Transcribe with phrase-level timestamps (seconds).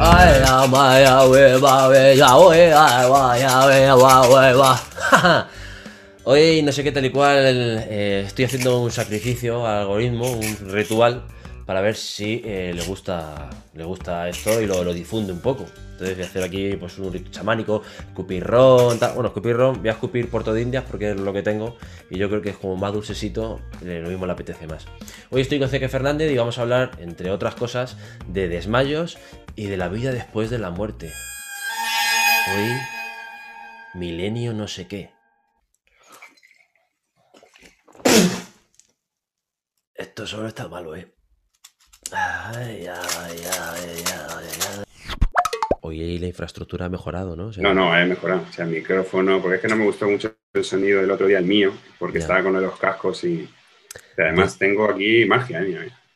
[0.00, 0.42] Ay.
[6.24, 7.38] Hoy no sé qué tal y cual
[7.88, 11.24] eh, estoy haciendo un sacrificio al algoritmo, un ritual
[11.66, 15.64] para ver si eh, le gusta le gusta esto y lo, difunde un poco.
[15.92, 19.14] Entonces voy a hacer aquí pues un rito chamánico, escupirrón, tal.
[19.14, 21.76] Bueno, escupirrón, voy a escupir Puerto de Indias porque es lo que tengo
[22.10, 24.86] y yo creo que es como más dulcecito, eh, lo mismo le apetece más.
[25.30, 27.96] Hoy estoy con Ceque Fernández y vamos a hablar, entre otras cosas,
[28.28, 29.18] de desmayos
[29.58, 31.12] y de la vida después de la muerte.
[32.54, 32.70] Hoy,
[33.94, 35.10] milenio no sé qué.
[39.94, 41.12] Esto solo está malo, ¿eh?
[42.12, 44.46] Ay, ay, ay, ay, ay,
[44.78, 44.84] ay.
[45.80, 47.46] Hoy la infraestructura ha mejorado, ¿no?
[47.46, 48.46] O sea, No, no, he mejorado.
[48.48, 51.26] O sea, el micrófono, porque es que no me gustó mucho el sonido del otro
[51.26, 52.26] día, el mío, porque Ya.
[52.26, 53.52] estaba con los cascos y
[54.16, 56.07] además tengo aquí magia, oh,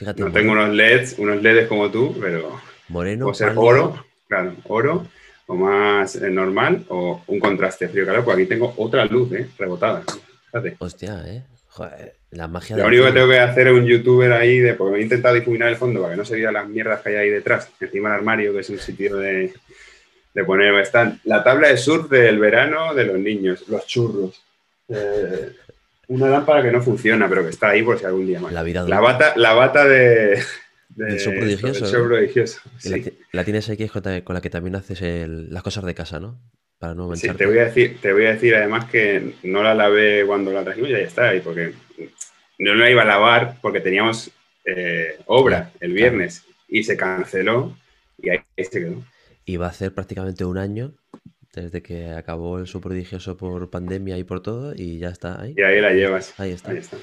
[0.00, 4.54] fíjate, No tengo unos LEDs, unos LEDs como tú, pero moreno, puede ser oro, claro,
[4.64, 5.06] oro,
[5.46, 9.46] o más eh, normal, o un contraste frío-calor, pues aquí tengo otra luz, ¿eh?
[9.58, 10.02] Rebotada.
[10.46, 10.76] Fíjate.
[10.78, 11.42] Hostia, ¿eh?
[11.68, 14.92] Joder, la magia Lo único que tengo que hacer es un youtuber ahí, de, porque
[14.94, 17.16] me he intentado difuminar el fondo para que no se vea las mierdas que hay
[17.16, 19.52] ahí detrás, encima del armario, que es un sitio de,
[20.34, 20.74] de poner.
[20.76, 24.42] Están la tabla de surf del verano de los niños, los churros.
[24.88, 25.50] eh,
[26.10, 28.52] una lámpara que no funciona, pero que está ahí por si algún día más.
[28.52, 30.42] La vida La bata, la bata de.
[30.88, 33.00] de Del show prodigioso, del show prodigioso, La, sí.
[33.02, 36.40] ti- la tienes aquí con la que también haces el- las cosas de casa, ¿no?
[36.80, 37.38] Para no Sí, mancharte.
[37.44, 40.64] te voy a decir, te voy a decir además que no la lavé cuando la
[40.64, 41.74] trajimos y ya está ahí, porque
[42.58, 44.30] no la iba a lavar porque teníamos
[44.64, 47.76] eh, obra el viernes y se canceló
[48.20, 49.02] y ahí se quedó.
[49.44, 50.92] Y va a hacer prácticamente un año
[51.52, 55.54] desde que acabó el show prodigioso por pandemia y por todo y ya está ahí.
[55.56, 56.38] Y ahí la llevas.
[56.38, 56.70] Ahí está.
[56.70, 56.96] Ahí está.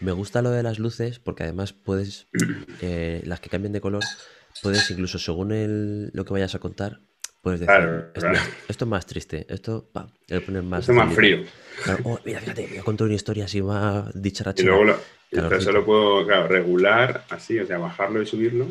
[0.00, 2.26] Me gusta lo de las luces porque además puedes,
[2.80, 4.02] eh, las que cambian de color,
[4.62, 7.00] puedes incluso según el- lo que vayas a contar,
[7.42, 8.38] puedes decir, Claro, esto, claro.
[8.68, 10.80] esto es más triste, esto, pam, le pones más...
[10.80, 11.42] Esto es más facilito".
[11.44, 11.52] frío.
[11.84, 14.68] Claro, oh, mira, fíjate, voy a contar una historia así más Y dicharachera.
[14.68, 14.96] luego lo, y
[15.36, 15.42] Calorcito.
[15.44, 18.66] entonces lo puedo claro, regular así, o sea, bajarlo y subirlo.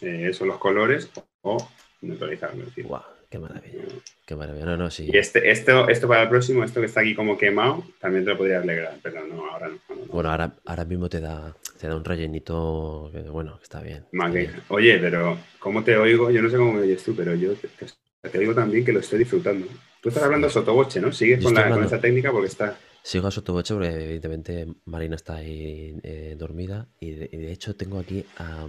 [0.00, 1.08] eh, eso, los colores,
[1.42, 1.68] o
[2.02, 2.64] neutralizarlo.
[2.84, 3.02] Guau,
[3.36, 3.84] qué maravilla,
[4.26, 4.64] qué maravilla.
[4.66, 5.08] No, no, sí.
[5.12, 8.30] Y este, esto, esto para el próximo, esto que está aquí como quemado, también te
[8.30, 9.78] lo podría alegrar, pero no, ahora no.
[10.06, 14.04] Bueno, ahora, ahora mismo te da, te da un rellenito que, bueno, está bien.
[14.32, 14.50] Que-.
[14.68, 16.30] Oye, pero ¿cómo te oigo?
[16.30, 18.92] Yo no sé cómo me oyes tú, pero yo te, te- te oigo también que
[18.92, 19.66] lo estoy disfrutando.
[20.00, 21.12] Tú estás hablando sotoboche, ¿no?
[21.12, 22.78] Sigues con, la, con técnica porque está...
[23.02, 27.76] Sigo a sotoboche porque evidentemente Marina está ahí eh, dormida y de, y de hecho
[27.76, 28.66] tengo aquí a,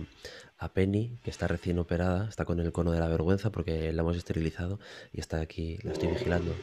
[0.59, 4.01] a Penny que está recién operada, está con el cono de la vergüenza porque la
[4.01, 4.79] hemos esterilizado
[5.13, 6.53] y está aquí, la estoy vigilando.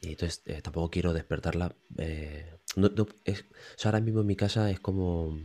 [0.00, 1.74] Y entonces eh, tampoco quiero despertarla.
[1.98, 2.46] eh,
[2.76, 5.38] no- no- es- o sea, ahora mismo en mi casa es como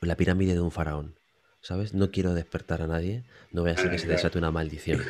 [0.00, 1.14] la pirámide de un faraón,
[1.60, 1.92] ¿sabes?
[1.94, 5.00] No quiero despertar a nadie, no voy a ser que se desate una maldición.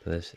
[0.00, 0.34] Entonces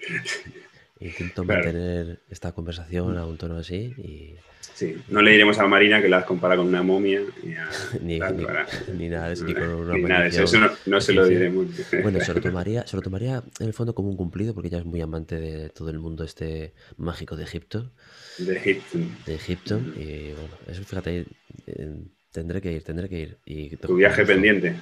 [1.01, 1.63] intento Claro.
[1.63, 4.35] mantener esta conversación a un tono así y...
[4.75, 7.69] Sí, no le diremos a Marina que la has comparado con una momia ni, a-
[8.01, 11.67] ni, ni- ni nada ni con una nada eso, eso no, no se lo diremos.
[12.03, 14.79] Bueno, se lo tomaría, se lo tomaría en el fondo como un cumplido porque ella
[14.79, 17.91] es muy amante de todo el mundo este mágico de Egipto,
[18.37, 18.97] De Egipto.
[19.25, 21.25] de Egipto y bueno, eso fíjate,
[21.67, 21.89] eh,
[22.31, 23.37] tendré que ir, tendré que ir.
[23.45, 24.75] Y Tu viaje pendiente.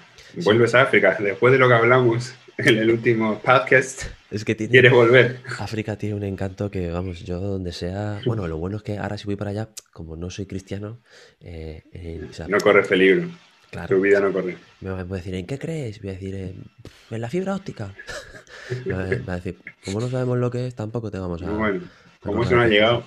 [0.44, 1.18] Vuelves a África.
[1.20, 5.40] Después de lo que hablamos en el último podcast, Es que tiene, quieres volver.
[5.60, 9.18] África tiene un encanto que, vamos, yo donde sea, bueno, lo bueno es que ahora
[9.18, 11.00] si voy para allá, como no soy cristiano,
[11.40, 13.30] eh, eh, o sea, No corres peligro.
[13.72, 14.58] claro, Tu vida no corre.
[14.82, 16.02] Me va a decir, ¿en qué crees?
[16.02, 16.64] Voy a decir, en,
[17.12, 17.94] en la fibra óptica.
[18.86, 21.50] Me va a decir, como no sabemos lo que es, tampoco te vamos a...
[21.50, 21.82] Bueno,
[22.22, 23.04] ¿cómo coger se nos ha llegado?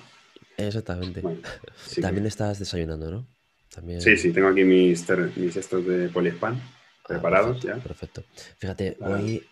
[0.57, 1.21] Exactamente.
[1.21, 1.39] Bueno,
[1.87, 3.27] sí, También estás desayunando, ¿no?
[3.73, 4.01] También...
[4.01, 6.61] sí, sí, tengo aquí mis, ter- mis estos de poliespan
[7.07, 7.75] preparados ya.
[7.77, 8.23] Perfecto.
[8.57, 9.45] Fíjate, hoy,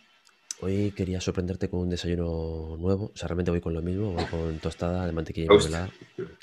[0.62, 3.12] hoy quería sorprenderte con un desayuno nuevo.
[3.14, 5.90] O sea, realmente voy con lo mismo, voy con tostada de mantequilla y mermelada.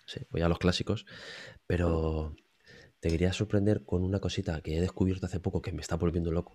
[0.07, 1.07] Sí, voy a los clásicos.
[1.67, 2.35] Pero
[3.01, 6.31] te quería sorprender con una cosita que he descubierto hace poco que me está volviendo
[6.31, 6.55] loco.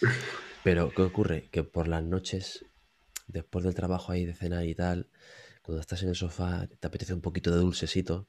[0.64, 1.48] Pero, ¿qué ocurre?
[1.50, 2.64] Que por las noches,
[3.26, 5.08] después del trabajo ahí de cenar y tal,
[5.62, 8.28] cuando estás en el sofá, te apetece un poquito de dulcecito.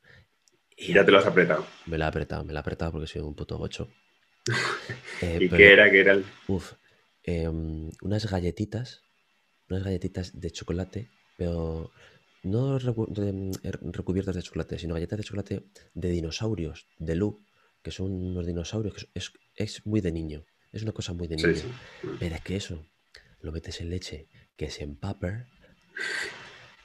[0.75, 1.65] Y Ya te lo has apretado.
[1.86, 3.89] me la he apretado, me la he apretado porque soy un puto gocho.
[5.21, 5.91] Eh, ¿Y pero- qué era?
[5.91, 6.25] ¿Qué era el...?
[6.47, 6.73] Uf,
[7.23, 9.01] em, unas galletitas,
[9.69, 11.91] unas galletitas de chocolate, pero
[12.43, 15.63] no recu- de- er- recubiertas de chocolate, sino galletas de chocolate
[15.93, 17.45] de dinosaurios, de Lu,
[17.81, 21.37] que son unos dinosaurios, que es, es muy de niño, es una cosa muy de
[21.37, 21.55] niño.
[21.55, 21.67] sí.
[22.19, 22.85] Pero es que eso,
[23.41, 25.45] lo metes en leche, que se empape,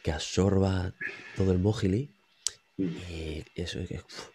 [0.03, 0.95] que absorba
[1.37, 2.15] todo el mojili,
[2.77, 3.97] y eso es que...
[3.97, 4.29] uf,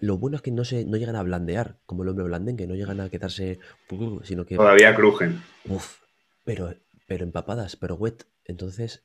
[0.00, 2.74] lo bueno es que no se no llegan a blandear, como el hombre blandengue, no
[2.74, 3.58] llegan a quedarse,
[3.90, 5.42] uh, sino que, Todavía crujen.
[5.66, 5.98] uf,
[6.44, 6.74] pero,
[7.06, 8.24] pero empapadas, pero wet.
[8.46, 9.02] Entonces,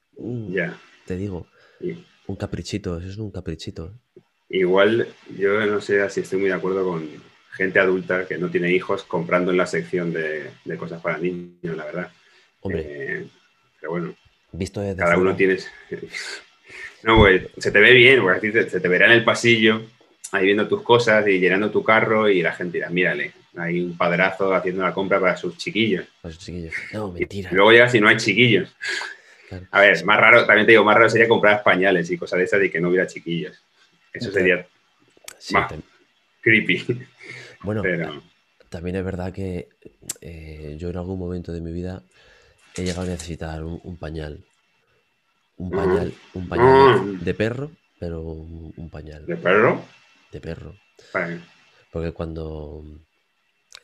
[0.49, 0.77] Ya.
[1.05, 1.47] te digo,
[2.27, 3.93] un caprichito, eso es un caprichito.
[4.49, 5.07] Igual,
[5.37, 7.09] yo no sé si estoy muy de acuerdo con
[7.51, 11.75] gente adulta que no tiene hijos comprando en la sección de, de cosas para niños,
[11.75, 12.11] la verdad.
[12.61, 13.27] Hombre, Eh,
[13.81, 14.15] pero bueno,
[14.53, 15.57] visto desde cada uno tiene.
[17.03, 18.21] No, pues se te ve bien,
[18.69, 19.81] se te verá en el pasillo,
[20.33, 23.95] ahí viendo tus cosas y llenando tu carro, y la gente dirá: mírale, hay un
[23.97, 26.05] padrazo haciendo la compra para sus chiquillos.
[26.21, 27.49] pues, chiquillos, no, Y mentira.
[27.53, 28.75] luego llegas y no hay chiquillos.
[29.47, 29.65] claro.
[29.71, 32.45] A ver, más raro, también te digo, más raro sería comprar pañales y cosas de
[32.45, 33.63] esas y que no hubiera chiquillos.
[34.11, 34.33] Eso Claro.
[34.33, 34.67] sería
[35.39, 35.81] Sí, tam-
[36.41, 36.85] creepy.
[37.63, 38.21] bueno, Pero
[38.69, 39.67] también es verdad que
[40.21, 42.01] eh, yo en algún momento de mi vida
[42.75, 44.39] he llegado a necesitar un, un pañal.
[45.57, 49.85] Un pañal, un pañal de perro, pero un, un pañal de perro,
[50.33, 50.75] de perro.
[51.13, 51.39] vale.
[51.91, 52.83] Porque cuando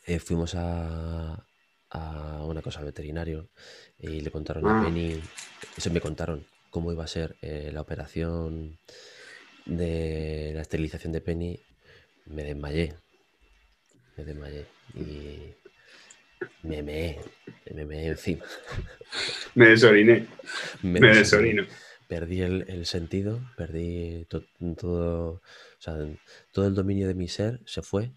[0.05, 1.45] eh, fuimos a,
[1.91, 3.49] a una cosa al veterinario
[3.99, 4.83] y le contaron a Ah.
[4.83, 5.21] Penny,
[5.77, 8.77] eso me contaron cómo iba a ser eh, la operación
[9.65, 11.59] de la esterilización de Penny,
[12.25, 12.95] me desmayé.
[14.17, 15.53] Me desmayé y
[16.63, 17.19] me meé,
[17.73, 18.43] me meé encima.
[19.55, 20.25] me desoriné,
[20.81, 21.65] Me me desorino.
[22.09, 24.43] Perdí el, el sentido, perdí to-
[24.77, 25.41] todo, o
[25.79, 25.95] sea,
[26.51, 28.11] todo el dominio de mi ser se fue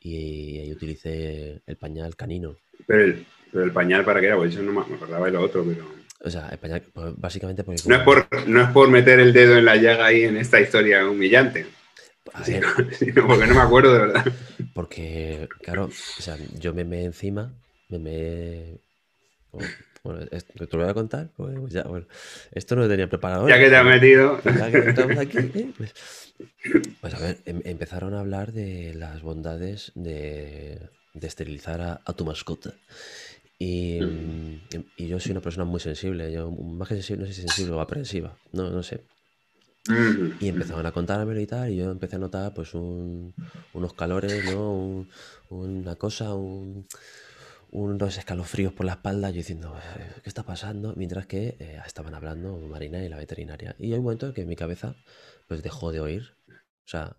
[0.00, 2.56] y ahí utilicé el pañal canino.
[2.86, 5.32] Pero el, pero el pañal para qué era, pues eso no me me acordaba de
[5.32, 5.84] lo otro, pero.
[6.24, 7.88] O sea, el pañal, pues, básicamente porque...
[7.88, 10.60] No es, por, no es por meter el dedo en la llaga ahí en esta
[10.60, 11.66] historia humillante,
[12.44, 14.24] sino, sino porque no me acuerdo de verdad.
[14.74, 15.84] porque, claro,
[16.18, 17.52] o sea, yo me meé encima,
[17.88, 18.80] me meé...
[20.06, 22.06] Bueno, esto te lo voy a contar, porque pues ya, bueno,
[22.52, 23.48] esto no lo tenía preparado.
[23.48, 25.72] Ya hoy, que te has metido, Ya que estamos aquí, ¿eh?
[25.76, 25.94] pues,
[27.00, 32.12] pues a ver, em- empezaron a hablar de las bondades de, de esterilizar a, a
[32.14, 32.74] tu mascota.
[33.58, 34.60] Y, mm,
[34.96, 37.74] y yo soy una persona muy sensible, yo más que sensible, no sé si sensible
[37.74, 39.04] o aprensiva, no, no sé.
[39.88, 43.34] Mm, Y empezaban a contármelo y tal, y yo empecé a notar pues un-
[43.72, 44.72] unos calores, ¿no?
[44.74, 45.08] Un-
[45.48, 46.86] una cosa, un-
[47.70, 50.94] unos escalofríos por la espalda, yo diciendo, "Eh, ¿qué está pasando?
[50.96, 53.74] Mientras que eh, estaban hablando Marina y la veterinaria.
[53.78, 54.96] Y hay un momento en que mi cabeza
[55.48, 56.36] pues dejó de oír.
[56.48, 57.16] O sea,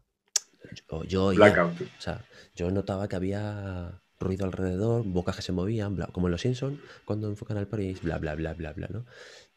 [1.07, 6.27] yo, o sea, yo notaba que había ruido alrededor, bocas que se movían, bla, como
[6.27, 9.05] en los Simpsons, cuando enfocan al y bla, bla, bla, bla, bla, ¿no?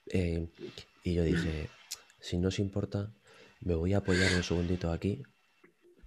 [0.07, 0.49] Eh,
[1.03, 1.71] y yo dije,
[2.21, 3.13] si no os importa,
[3.61, 5.23] me voy a apoyar un segundito aquí,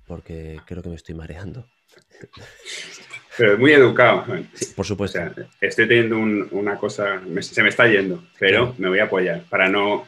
[0.05, 1.67] porque creo que me estoy mareando.
[3.37, 4.35] Pero muy educado.
[4.35, 4.45] ¿eh?
[4.53, 5.17] Sí, por O supuesto.
[5.17, 8.75] sea, estoy teniendo un- una cosa, me- se me está yendo, pero Claro.
[8.77, 10.07] me voy a apoyar para no.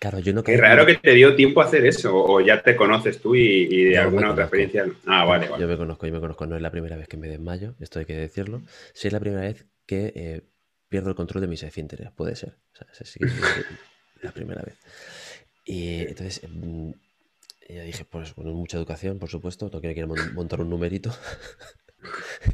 [0.00, 2.62] Claro, yo no Qué caí- raro que te dio tiempo a hacer eso, o ya
[2.62, 3.40] te conoces tú y,
[3.70, 4.86] y de Yo alguna otra experiencia.
[5.06, 5.60] Ah, vale, vale.
[5.60, 6.46] Yo me conozco, yo me conozco.
[6.46, 8.62] No es la primera vez que me desmayo, esto hay que decirlo.
[8.94, 10.42] Sí es la primera vez que eh,
[10.88, 12.54] pierdo el control de mis esfínteres, puede ser.
[12.80, 13.32] O sea, sí es
[14.22, 14.76] la primera vez.
[15.64, 20.60] Y entonces yo dije, pues con mucha educación, por supuesto, no quiero, quiero mon- montar
[20.60, 21.10] un numerito.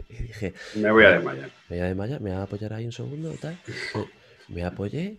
[0.08, 1.50] y dije, Me voy a desmayar.
[1.68, 3.58] me voy a desmayar, me voy a apoyar ahí un segundo, tal.
[4.48, 5.18] Me, me apoyé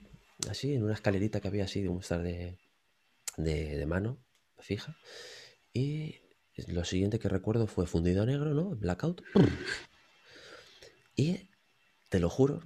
[0.50, 2.58] así en una escalerita que había así de un estar de,
[3.38, 4.18] de, de mano
[4.60, 4.96] fija.
[5.74, 6.16] Y
[6.68, 8.70] lo siguiente que recuerdo fue fundido a negro, ¿no?
[8.76, 9.22] Blackout.
[9.34, 9.46] ¡pum!
[11.16, 11.50] Y
[12.10, 12.62] te lo juro,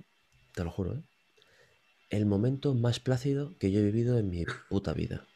[0.53, 1.03] te lo juro, ¿eh?
[2.09, 5.27] El momento más plácido que yo he vivido en mi puta vida.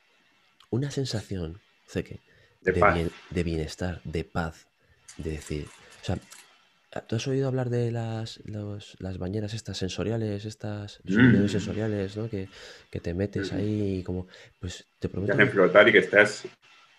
[0.72, 2.20] Una sensación, sé que,
[2.62, 2.96] De de, paz.
[2.96, 4.66] bien- de bienestar, de paz,
[5.18, 5.68] de decir,
[6.04, 6.20] o sea,
[7.08, 11.48] ¿tú has oído hablar de las, los- las bañeras estas sensoriales, estas los Mm.
[11.50, 12.30] sensoriales, ¿no?
[12.30, 12.50] Que,
[12.92, 13.56] que te metes Mm.
[13.56, 14.28] ahí y como,
[14.60, 16.44] pues te Te prometo hacen que- flotar y que estás.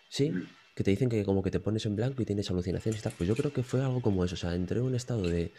[0.08, 0.46] sí, Mm.
[0.74, 3.12] que te dicen que como que te pones en blanco y tienes alucinaciones y tal.
[3.16, 5.52] Pues yo creo que fue algo como eso, o sea, entré en un estado de,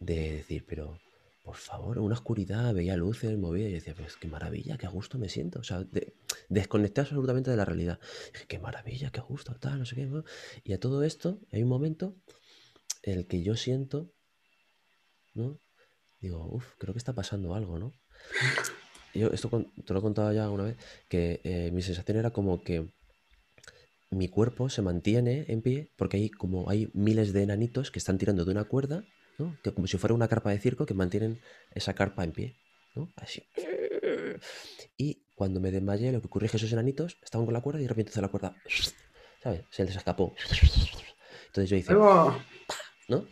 [0.00, 0.98] de decir, pero
[1.42, 5.18] por favor, una oscuridad, veía luces, movía y decía, pues qué maravilla, qué a gusto
[5.18, 5.58] me siento.
[5.60, 6.12] O sea, de-
[6.50, 7.98] desconecté absolutamente de la realidad.
[8.34, 10.04] Dije, qué maravilla, qué a gusto, tal, no sé qué.
[10.06, 10.22] ¿no?
[10.64, 12.39] Y a todo esto hay un momento en
[13.02, 14.12] el que yo siento,
[15.34, 15.58] ¿no?
[16.20, 17.92] Digo, uff, creo que está pasando algo, ¿no?
[19.14, 19.48] Yo esto
[19.84, 20.76] te lo he contado ya una vez,
[21.08, 22.92] que eh, mi sensación era como que
[24.10, 28.18] mi cuerpo se mantiene en pie porque hay como hay miles de enanitos que están
[28.18, 29.04] tirando de una cuerda,
[29.38, 29.56] ¿no?
[29.62, 31.40] Que como si fuera una carpa de circo que mantienen
[31.74, 32.56] esa carpa en pie,
[32.94, 33.12] ¿no?
[33.16, 33.42] Así.
[34.96, 37.80] Y cuando me desmayé, lo que ocurrió es que esos enanitos estaban con la cuerda
[37.80, 38.54] y de repente la cuerda,
[39.42, 39.62] ¿sabes?
[39.70, 40.34] Se les escapó.
[41.46, 41.94] Entonces yo hice.
[43.10, 43.26] ¿No?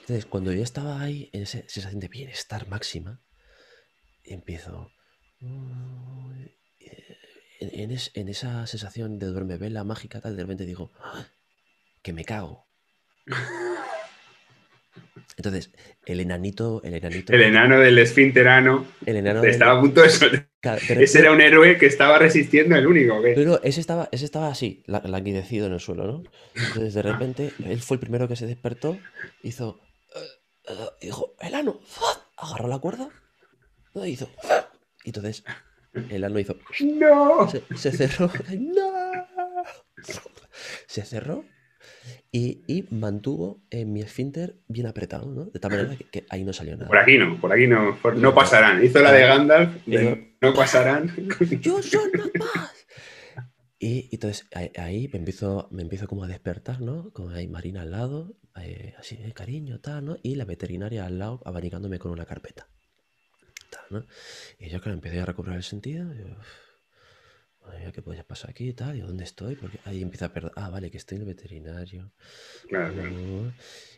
[0.00, 3.20] Entonces, cuando yo estaba ahí en esa sensación de bienestar máxima,
[4.24, 4.90] empiezo.
[5.40, 6.50] En,
[7.80, 11.26] en es- en esa sensación de duerme vela mágica, tal, de repente digo, "Ah,
[12.02, 12.66] que me cago.
[15.36, 15.70] Entonces,
[16.06, 17.32] el enanito, el enanito.
[17.32, 21.20] El enano del esfinterano el enano del- estaba a punto de sol- Claro, de Ese
[21.20, 23.22] era un héroe que estaba resistiendo el único.
[23.22, 23.32] ¿qué?
[23.34, 26.22] Pero ese estaba, ese estaba así, la- languidecido en el suelo, ¿no?
[26.54, 28.98] Entonces de repente él fue el primero que se despertó,
[29.42, 29.80] hizo,
[31.00, 31.80] y dijo, el ano,
[32.36, 33.08] agarró la cuerda,
[33.94, 34.28] y hizo,
[35.04, 35.44] y entonces
[36.10, 37.48] el ano hizo, ¡No!
[37.50, 38.90] se, se cerró, ¡no!
[40.86, 41.44] se cerró
[42.32, 45.46] y, y mantuvo eh, mi esfínter bien apretado, ¿no?
[45.46, 46.88] De tal manera que, que ahí no salió nada.
[46.88, 47.96] Por aquí no, por aquí no.
[48.00, 48.84] por- no pasarán.
[48.84, 51.10] Hizo la de Gandalf, de Digo- no pasarán.
[51.60, 52.86] yo soy paz.
[53.78, 57.10] Y, y entonces ahí, ahí me empiezo, me empiezo como a despertar, ¿no?
[57.12, 60.16] Con ahí Marina al lado, eh, así, eh, cariño, tal, ¿no?
[60.22, 62.68] Y la veterinaria al lado abanicándome con una carpeta.
[63.70, 64.06] Tal, ¿no?
[64.58, 66.12] Y yo, claro, empecé a recobrar el sentido.
[66.14, 66.46] y yo, "Uf,
[67.70, 68.96] madre mía, ¿qué puede pasar aquí y tal?
[68.96, 69.54] ¿Y dónde estoy?
[69.56, 70.52] Porque ahí empieza a perder.
[70.56, 72.10] Ah, vale, que estoy en el veterinario.
[72.68, 73.10] Claro, claro.
[73.10, 73.50] Uh,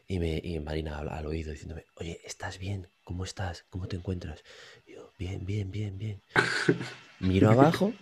[0.08, 2.88] Y, me, y Marina al, al oído diciéndome, oye, ¿estás bien?
[3.04, 3.64] ¿Cómo estás?
[3.70, 4.42] ¿Cómo te encuentras?
[4.86, 6.20] Y yo, bien, bien, bien, bien.
[7.20, 7.92] Miro abajo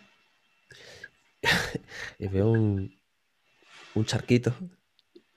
[2.18, 2.92] y veo un,
[3.94, 4.54] un charquito.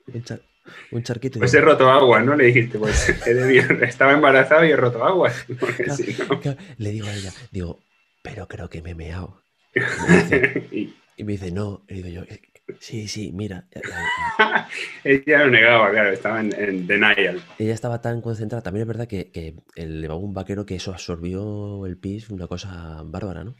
[0.07, 0.41] Un, char-
[0.91, 1.39] un charquito.
[1.39, 2.35] Pues he roto agua, ¿no?
[2.35, 3.09] Le dijiste, pues
[3.83, 5.31] estaba embarazado y he roto agua.
[5.77, 6.03] Claro.
[6.29, 6.39] no.
[6.41, 7.79] claro, le digo a ella, digo,
[8.21, 9.42] pero creo que me he meado.
[9.95, 11.85] Y me dice, Y y me dice, no.
[11.87, 12.41] Y digo yo, "Eh,
[12.79, 13.67] sí, sí, mira.
[15.03, 17.41] ella lo negaba, claro, estaba en, en denial.
[17.57, 18.61] Ella estaba tan concentrada.
[18.63, 22.47] También es verdad que, que el- llevaba un vaquero que eso absorbió el pis, una
[22.47, 23.55] cosa bárbara, ¿no?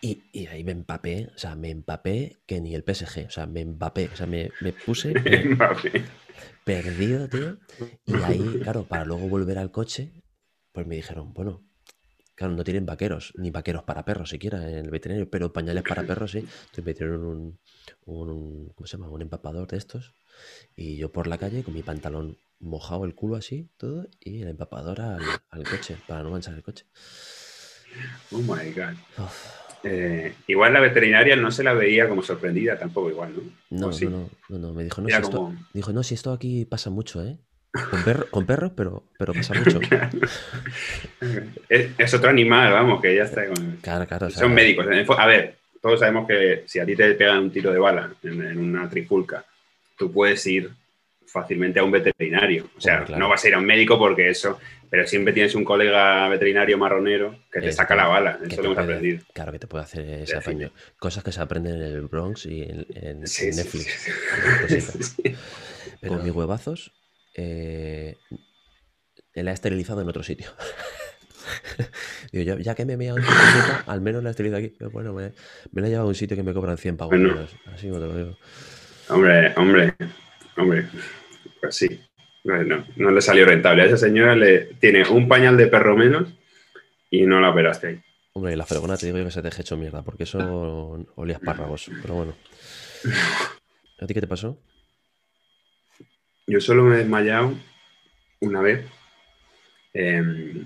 [0.00, 3.46] Y, y ahí me empapé, o sea, me empapé que ni el PSG, o sea,
[3.46, 6.04] me empapé, o sea, me, me puse Mbappé.
[6.64, 7.58] perdido, tío.
[8.04, 10.12] Y ahí, claro, para luego volver al coche,
[10.72, 11.64] pues me dijeron, bueno,
[12.42, 16.02] claro, no tienen vaqueros, ni vaqueros para perros siquiera en el veterinario, pero pañales para
[16.02, 16.38] perros sí.
[16.74, 17.58] Entonces me un,
[18.06, 19.08] un, ¿cómo se llama?
[19.10, 20.14] Un empapador de estos.
[20.74, 24.48] Y yo por la calle con mi pantalón mojado, el culo así, todo, y el
[24.48, 26.86] empapador al, al coche, para no manchar el coche.
[28.32, 28.96] Oh my God.
[29.84, 33.34] Eh, igual la veterinaria no se la veía como sorprendida tampoco, igual,
[33.70, 33.88] ¿no?
[33.90, 36.90] no, no, no, no, me dijo, no, si esto, dijo, no, si esto aquí pasa
[36.90, 37.38] mucho, ¿eh?
[37.90, 39.80] Con, perro- con perros, pero, pero pasa mucho.
[41.68, 43.76] Es, es otro animal, vamos, que ya está con...
[43.80, 44.30] Claro, claro.
[44.30, 44.86] Son médicos.
[45.18, 48.42] A ver, todos sabemos que si a ti te pegan un tiro de bala en,
[48.46, 49.44] en una trifulca,
[49.96, 50.70] tú puedes ir
[51.26, 52.68] fácilmente a un veterinario.
[52.76, 54.58] O sea, no vas a ir a un médico porque eso,
[54.90, 58.38] pero siempre tienes un colega veterinario marronero que te Eh, saca la bala.
[58.46, 59.24] Eso lo hemos puede- aprendido.
[59.32, 60.70] Claro, que te puede hacer ese apaño.
[60.98, 64.12] Cosas que se aprenden en el Bronx y en, en- Sí, en sí, Netflix.
[64.68, 64.80] sí,
[65.24, 65.36] sí.
[66.02, 66.92] Pero mis huevazos
[67.34, 68.16] eh,
[69.34, 70.50] la he esterilizado en otro sitio.
[72.32, 73.24] Digo, ya que me he meado en
[73.86, 74.74] al menos la he esterilizado aquí.
[74.78, 75.32] Pero bueno, me,
[75.72, 77.10] me la he llevado a un sitio que me cobran 100 pavos.
[77.10, 77.34] Bueno.
[77.34, 78.38] menos, Así como te lo digo.
[79.08, 79.94] Hombre, hombre,
[80.56, 80.88] hombre.
[81.60, 82.00] Pues sí.
[82.44, 83.82] Bueno, no le salió rentable.
[83.82, 86.28] A esa señora le tiene un pañal de perro menos
[87.10, 88.00] y no la operaste ahí.
[88.34, 90.38] Hombre, y la fregona te digo yo que se te ha hecho mierda, porque eso
[91.16, 91.90] olía a espárragos.
[92.00, 92.34] Pero bueno.
[94.00, 94.58] ¿A ti qué te pasó?
[96.46, 97.54] Yo solo me he desmayado
[98.40, 98.84] una vez.
[99.94, 100.64] eh,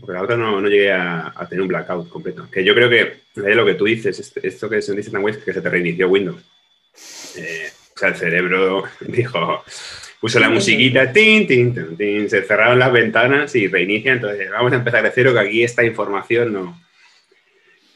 [0.00, 2.48] porque la otra no, no llegué a, a tener un blackout completo.
[2.50, 5.52] Que yo creo que lo que tú dices, esto que se dice tan es que
[5.52, 6.42] se te reinició Windows.
[7.36, 9.64] Eh, o sea, el cerebro dijo,
[10.20, 14.12] puso la musiquita, tin, tin, tin, tin, se cerraron las ventanas y reinicia.
[14.12, 16.80] Entonces, vamos a empezar de cero, que aquí esta información no.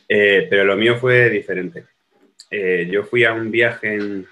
[0.09, 1.85] Eh, pero lo mío fue diferente.
[2.51, 4.27] Eh, yo fui a un viaje en,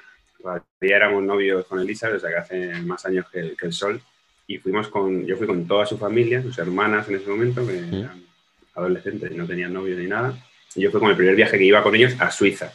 [0.47, 4.01] todavía éramos novios con sea que hace más años que, el- que el sol,
[4.47, 7.77] y fuimos con, yo fui con toda su familia, sus hermanas en ese momento, que
[7.79, 8.23] eran
[8.75, 10.37] adolescentes y no tenían novio ni nada,
[10.75, 12.73] y yo fui con el primer viaje que iba con ellos a Suiza.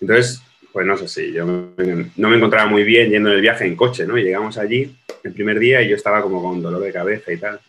[0.00, 3.40] Entonces, pues no sé si yo me- no me encontraba muy bien yendo en el
[3.40, 4.18] viaje en coche, ¿no?
[4.18, 7.36] Y llegamos allí el primer día y yo estaba como con dolor de cabeza y
[7.36, 7.60] tal.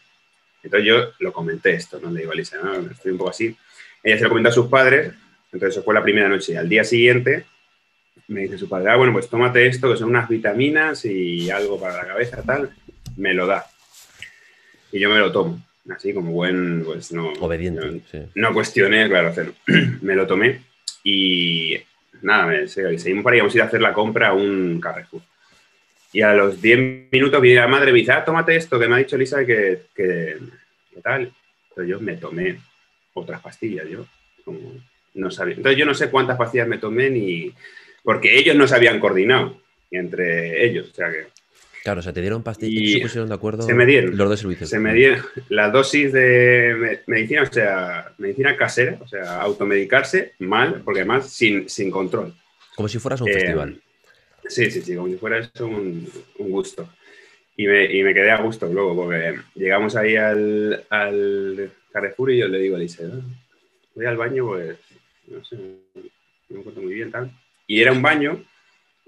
[0.63, 2.09] Entonces yo lo comenté esto, ¿no?
[2.09, 2.73] Le digo a Elisa, ¿no?
[2.89, 3.55] Estoy un poco así.
[4.01, 5.13] Ella se lo comentó a sus padres,
[5.51, 6.57] entonces eso fue la primera noche.
[6.57, 7.45] Al día siguiente
[8.27, 11.79] me dice su padre, ah, bueno, pues tómate esto, que son unas vitaminas y algo
[11.79, 12.71] para la cabeza, tal.
[13.17, 13.65] Me lo da.
[14.91, 15.61] Y yo me lo tomo.
[15.95, 17.29] Así como buen, pues no...
[17.39, 17.85] Obediente.
[17.85, 18.19] no- sí.
[18.35, 19.53] no cuestioné, claro, cero.
[20.01, 20.61] me lo tomé
[21.03, 21.77] y
[22.23, 25.21] nada, me, se- seguimos para íbamos a ir a hacer la compra a un Carrefour.
[26.11, 28.87] Y a los 10 minutos viene la madre y me dice, ah, tómate esto, que
[28.87, 30.37] me ha dicho Elisa que, que,
[30.93, 31.31] que tal.
[31.75, 32.57] Pero yo me tomé
[33.13, 34.07] otras pastillas, yo
[34.43, 34.59] como
[35.13, 35.55] no sabía.
[35.55, 37.53] Entonces yo no sé cuántas pastillas me tomé ni...
[38.05, 39.59] Porque ellos no se habían coordinado
[39.91, 40.89] entre ellos.
[40.91, 41.25] O sea que
[41.83, 44.17] Claro, o sea, te dieron pastillas Y se pusieron de acuerdo se me dieron.
[44.17, 44.69] los de servicios.
[44.69, 50.33] se me dieron la dosis de me- medicina, o sea, medicina casera, o sea, automedicarse
[50.39, 52.33] mal, porque además sin, sin control.
[52.75, 53.79] Como si fueras un Eh, festival.
[54.47, 56.09] Sí, sí, sí, como si fuera eso un,
[56.39, 56.89] un gusto.
[57.57, 62.39] Y me, y me, quedé a gusto luego, porque llegamos ahí al, al Carrefour y
[62.39, 63.21] yo le digo a Lisa, ah,
[63.93, 64.75] voy al baño, pues,
[65.27, 66.01] no sé, no
[66.49, 67.31] me acuerdo muy bien, tal.
[67.67, 68.43] Y era un baño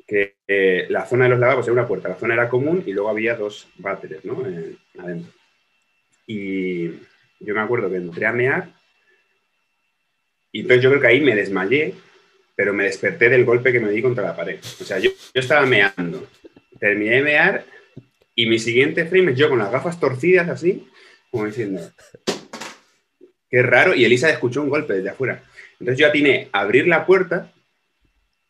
[0.08, 2.94] que eh, la zona de los lavabos era una puerta, la zona era común y
[2.94, 4.42] luego había dos váteres, ¿no?
[4.48, 5.32] Eh, adentro.
[6.26, 6.88] Y
[7.40, 8.70] yo me acuerdo que entré a mear
[10.52, 11.94] y entonces yo creo que ahí me desmayé,
[12.56, 14.60] pero me desperté del golpe que me di contra la pared.
[14.82, 16.28] O sea, yo, yo estaba meando,
[16.80, 17.66] terminé de mear
[18.34, 20.88] y mi siguiente frame es yo con las gafas torcidas así,
[21.30, 21.82] como diciendo,
[23.50, 25.44] qué raro, y Elisa escuchó un golpe desde afuera.
[25.80, 27.52] Entonces yo atiné a abrir la puerta,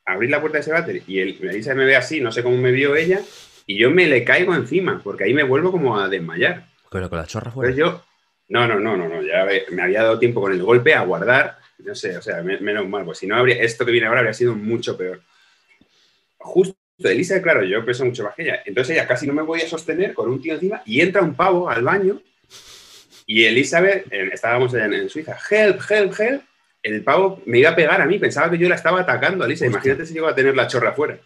[0.07, 2.71] abrir la puerta de ese váter, y Elisa me ve así, no sé cómo me
[2.71, 3.21] vio ella,
[3.65, 6.65] y yo me le caigo encima, porque ahí me vuelvo como a desmayar.
[6.89, 7.69] Pero con la chorra fuera.
[7.69, 8.03] Entonces yo,
[8.49, 11.57] no, no, no, no, no, ya me había dado tiempo con el golpe a guardar,
[11.79, 14.33] no sé, o sea, menos mal, pues si no habría, esto que viene ahora habría
[14.33, 15.21] sido mucho peor.
[16.37, 18.61] Justo Elisa, claro, yo peso mucho más que ella.
[18.65, 21.69] Entonces ella casi no me podía sostener con un tío encima y entra un pavo
[21.69, 22.21] al baño
[23.25, 26.43] y Elizabeth, estábamos en, en, Suiza, help, help, help.
[26.83, 29.47] El pavo me iba a pegar a mí, pensaba que yo la estaba atacando a
[29.47, 29.65] Elisa.
[29.65, 31.19] Imagínate si llegó a tener la chorra afuera.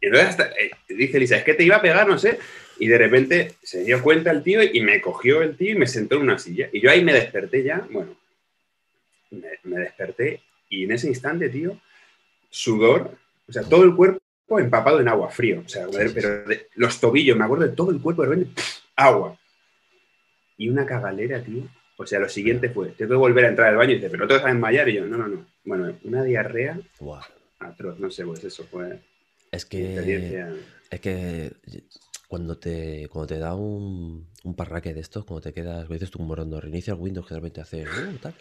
[0.00, 2.38] Y entonces hasta, eh, dice Elisa, es que te iba a pegar, no sé.
[2.78, 5.86] Y de repente se dio cuenta el tío y me cogió el tío y me
[5.86, 6.68] sentó en una silla.
[6.72, 8.16] Y yo ahí me desperté ya, bueno,
[9.30, 11.78] me, me desperté y en ese instante, tío,
[12.48, 13.16] sudor,
[13.46, 14.22] o sea, todo el cuerpo
[14.58, 15.62] empapado en agua, frío.
[15.64, 18.78] O sea, pero de, los tobillos, me acuerdo de todo el cuerpo, de repente, pff,
[18.96, 19.38] agua.
[20.56, 21.64] Y una cagalera, tío.
[22.02, 24.26] O sea, lo siguiente fue, tengo que volver a entrar al baño y dice, pero
[24.26, 24.88] te vas a desmayar.
[24.88, 25.46] Y yo, no, no, no.
[25.64, 27.20] Bueno, una diarrea Wow.
[27.60, 28.98] atroz, no sé, pues eso fue
[29.50, 30.44] Es que,
[30.90, 31.52] es que
[32.28, 36.18] cuando te, cuando te da un, un parraque de estos, cuando te quedas, dices tú,
[36.20, 38.34] morando, reinicia el Windows repente hace uh, tal.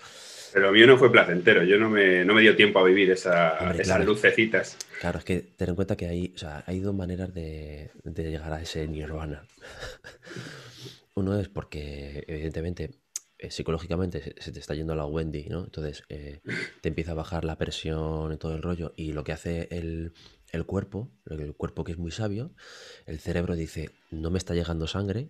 [0.54, 3.58] Pero mío no fue placentero, yo no me, no me dio tiempo a vivir esa,
[3.60, 4.04] Hombre, esas claro.
[4.06, 4.78] lucecitas.
[5.00, 8.32] Claro, es que ten en cuenta que hay, o sea, hay dos maneras de, de
[8.32, 9.46] llegar a ese nirvana.
[11.16, 12.92] Uno es porque, evidentemente,
[13.42, 15.64] eh, psicológicamente se, se te está yendo la Wendy, ¿no?
[15.66, 16.42] Entonces eh,
[16.82, 18.94] te empieza a bajar la presión y todo el rollo.
[18.96, 20.14] Y lo que hace el,
[20.52, 22.54] el cuerpo, el cuerpo que es muy sabio,
[23.06, 25.30] el cerebro dice, no me está llegando sangre,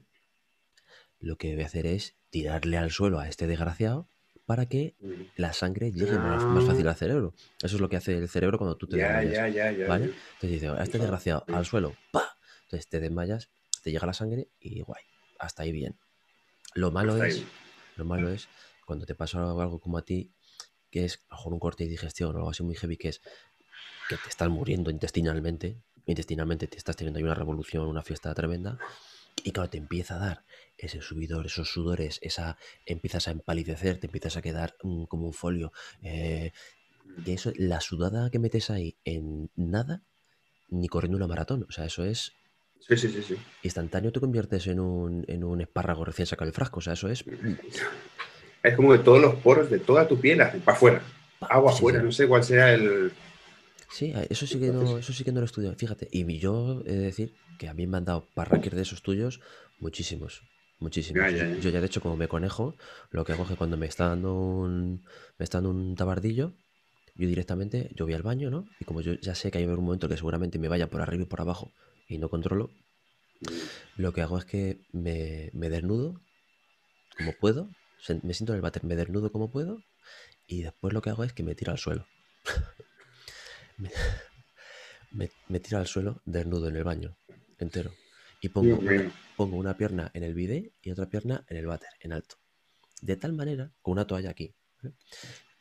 [1.20, 4.08] lo que voy a hacer es tirarle al suelo a este desgraciado
[4.46, 4.96] para que
[5.38, 7.34] la sangre llegue más, más fácil al cerebro.
[7.64, 9.54] Eso es lo que hace el cerebro cuando tú te Ya, desmayas.
[9.54, 9.88] ya, ya.
[9.88, 10.06] ¿Vale?
[10.06, 12.36] Entonces dice, a este desgraciado, al suelo, ¡pa!
[12.64, 13.50] Entonces te desmayas,
[13.84, 15.04] te llega la sangre y guay,
[15.40, 15.96] hasta ahí bien.
[16.74, 17.48] Lo malo Hasta es, ahí.
[18.02, 18.48] Lo malo es
[18.86, 20.32] cuando te pasa algo, como a ti,
[20.90, 23.10] que es a lo mejor un corte de digestión o algo así muy heavy, que
[23.10, 23.22] es
[24.10, 28.78] que te estás muriendo intestinalmente, intestinalmente te estás teniendo ahí una revolución, una fiesta tremenda,
[29.44, 30.46] y claro, te empieza a dar
[30.78, 35.34] ese subidor, esos sudores, esa, empiezas a empalidecer, te empiezas a quedar mm, como un
[35.34, 35.72] folio.
[36.02, 36.52] eh,
[37.26, 40.04] eso, la sudada que metes ahí en nada,
[40.70, 41.66] ni corriendo una maratón.
[41.68, 42.34] O sea, eso es
[42.88, 43.36] Sí, sí, sí, sí.
[43.64, 46.80] instantáneo, te conviertes en un, en un espárrago recién sacado del frasco.
[46.80, 47.24] O sea, eso es.
[48.64, 51.02] Es como que todos los poros de toda tu piel para afuera.
[51.42, 52.06] Agua afuera, sí.
[52.06, 53.12] no sé cuál sea el.
[53.90, 55.76] Sí, eso sí que no, eso sí que no lo he estudiado.
[55.76, 59.02] Fíjate, y yo he de decir que a mí me han dado parraques de esos
[59.02, 59.42] tuyos
[59.80, 60.44] muchísimos.
[60.80, 61.32] Muchísimos.
[61.62, 62.76] Yo ya de hecho, como me conejo,
[63.12, 65.04] lo que hago es que cuando me está dando un,
[65.38, 66.54] me está dando un tabardillo,
[67.16, 68.66] yo directamente, yo voy al baño, ¿no?
[68.80, 71.24] Y como yo ya sé que hay un momento que seguramente me vaya por arriba
[71.24, 71.72] y por abajo
[72.12, 72.70] y no controlo,
[73.96, 76.22] lo que hago es que me, me desnudo
[77.18, 77.70] como puedo,
[78.24, 79.82] me siento en el váter, me desnudo como puedo
[80.46, 82.06] y después lo que hago es que me tiro al suelo.
[83.78, 83.92] me,
[85.12, 87.16] me, me tiro al suelo desnudo en el baño,
[87.60, 87.94] entero.
[88.42, 91.90] Y pongo una, pongo una pierna en el bidet y otra pierna en el váter,
[92.02, 92.36] en alto.
[93.02, 94.54] De tal manera, con una toalla aquí.
[94.84, 94.92] ¿eh?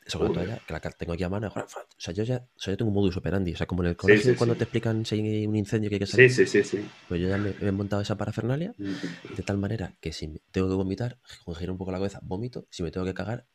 [0.05, 0.33] La Joder.
[0.33, 1.47] toalla, que la tengo aquí a mano.
[1.55, 1.65] O
[1.97, 3.53] sea, yo ya, o sea, yo tengo un modus operandi.
[3.53, 4.59] O sea, como en el colegio sí, cuando sí.
[4.59, 6.31] te explican si hay un incendio que hay que salir.
[6.31, 6.89] Sí, sí, sí, sí.
[7.07, 10.67] Pues yo ya me, me he montado esa parafernalia de tal manera que si tengo
[10.69, 12.65] que vomitar, con girar un poco la cabeza, vomito.
[12.71, 13.45] Si me tengo que cagar,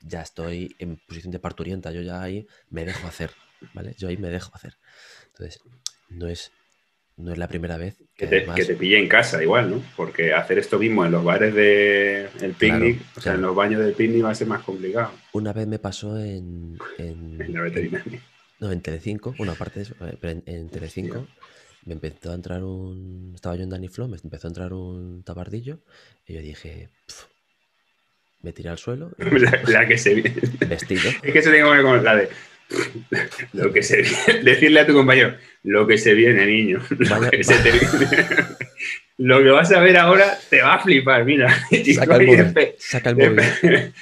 [0.00, 1.92] ya estoy en posición de parturienta.
[1.92, 3.30] Yo ya ahí me dejo hacer,
[3.72, 3.94] ¿vale?
[3.98, 4.78] Yo ahí me dejo hacer.
[5.28, 5.60] Entonces,
[6.08, 6.52] no es,
[7.18, 8.56] no es la primera vez que, Que te, además...
[8.56, 9.82] que te pille en casa igual, ¿no?
[9.96, 13.80] Porque hacer esto mismo en los bares del el picnic, o sea, en los baños
[13.84, 15.12] del picnic va a ser más complicado.
[15.32, 16.78] Una vez me pasó en...
[16.98, 18.20] en- En la veterinaria.
[18.60, 21.26] No, en Telecinco, bueno, aparte de eso, eh, pero en, en Telecinco
[21.84, 23.32] me empezó a entrar un...
[23.34, 25.78] Estaba yo en Danny Flow, me empezó a entrar un tabardillo
[26.26, 26.88] y yo dije,
[28.42, 30.14] me tiré al suelo, La, la que se
[30.68, 32.28] vestido, Es que eso tengo que ver con la de.
[33.52, 34.42] Lo que se viene.
[34.42, 36.80] Decirle a tu compañero, lo que se viene, niño.
[36.90, 38.16] Lo que, se te viene.
[39.18, 41.48] Lo que vas a ver ahora te va a flipar, mira.
[41.94, 43.36] Saca el móvil, despe- saca el móvil.
[43.38, 43.92] despe-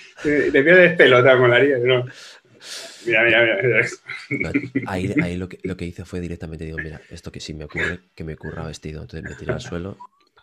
[0.52, 1.60] Te voy a despelotar con la.
[1.60, 3.86] Mira, mira, mira.
[4.30, 4.50] No,
[4.86, 7.64] ahí ahí lo, que, lo que hice fue directamente, digo, mira, esto que sí me
[7.64, 9.02] ocurre, que me ocurra vestido.
[9.02, 9.96] Entonces me tiré al suelo,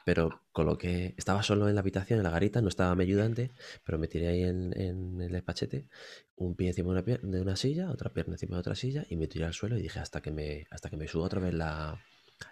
[0.06, 3.52] pero coloqué, estaba solo en la habitación, en la garita, no estaba mi ayudante,
[3.86, 5.88] pero me tiré ahí en, en el despachete,
[6.36, 9.16] un pie encima de una, de una silla, otra pierna encima de otra silla, y
[9.16, 11.54] me tiré al suelo y dije, hasta que me, hasta que me suba otra vez
[11.54, 12.00] la,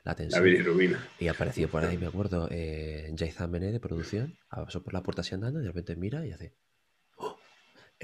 [0.03, 0.43] la La tensión.
[0.43, 1.05] bilirrubina.
[1.19, 5.21] Y apareció por ahí, me acuerdo, eh, Jason Mené de producción, pasó por la puerta
[5.21, 6.70] así andando y de repente mira y hace, "Oh,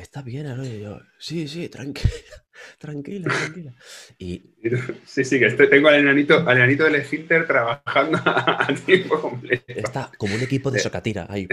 [0.01, 0.65] está bien, ¿no?
[0.65, 2.10] Y yo, sí, sí, tranquila,
[2.79, 3.73] tranquila, tranquila.
[4.19, 4.41] Y
[5.05, 9.63] Sí, sí, que estoy- tengo al enanito, al enanito del esfínter trabajando a tiempo completo.
[9.67, 11.47] está como un equipo de socatira ahí.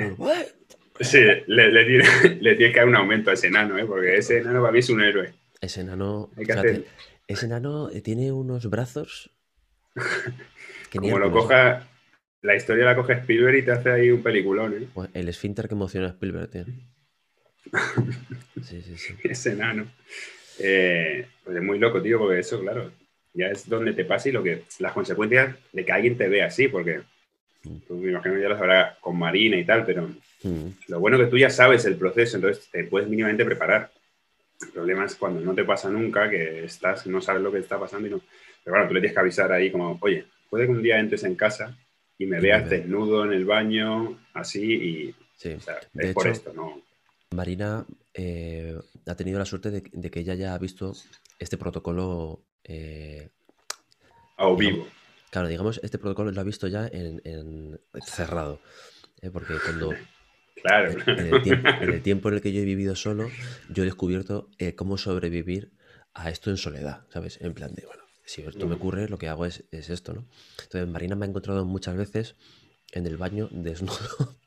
[1.01, 2.05] Sí, le, le tiene,
[2.41, 3.85] le tiene que dar un aumento a ese enano, ¿eh?
[3.85, 5.33] porque ese enano para mí es un héroe.
[5.61, 6.85] Ese enano, Hay que fíjate, hacer-
[7.27, 9.31] ese enano eh, tiene unos brazos
[10.91, 11.87] que Como lo coja,
[12.43, 14.87] la historia la coge Spielberg y te hace ahí un peliculón, ¿eh?
[14.95, 16.65] Pues El esfínter que emociona a Spielberg, tío.
[18.63, 19.15] Sí, sí, sí.
[19.25, 19.87] ese enano.
[20.59, 22.91] Eh, pues es muy loco, tío, porque eso, claro,
[23.33, 26.47] ya es donde te pasa y lo que las consecuencias de que alguien te vea
[26.47, 27.01] así, porque
[27.89, 30.09] tú me imagino ya lo sabrás con Marina y tal, pero
[30.45, 33.91] Mm, lo bueno que tú ya sabes el proceso, entonces te puedes mínimamente preparar.
[34.61, 37.81] El problema es cuando no te pasa nunca, que estás, no sabes lo que está
[37.81, 38.21] pasando y no.
[38.63, 41.25] Pero bueno, tú le tienes que avisar ahí como, oye, puede que un día entres
[41.25, 41.75] en casa
[42.19, 45.53] y me veas desnudo en el baño, así, y Sí.
[45.55, 46.83] o sea, De es por hecho, esto, ¿no?
[47.35, 50.93] Marina eh, ha tenido la suerte de, de que ella ya ha visto
[51.39, 52.45] este protocolo.
[52.65, 53.31] eh,
[54.37, 54.87] A vivo.
[55.31, 58.61] claro, digamos, este protocolo lo ha visto ya en, en- cerrado.
[59.23, 59.31] ¿eh?
[59.31, 59.89] Porque cuando
[60.63, 60.93] Claro.
[60.93, 63.29] en, en el tiempo, en el tiempo en el que yo he vivido solo,
[63.69, 65.73] yo he descubierto cómo sobrevivir
[66.15, 67.39] a esto en soledad, ¿sabes?
[67.41, 70.25] En plan de, bueno, si esto me ocurre, lo que hago es, es esto, ¿no?
[70.63, 72.37] Entonces, Marina me ha encontrado muchas veces
[72.93, 74.39] en el baño desnudo,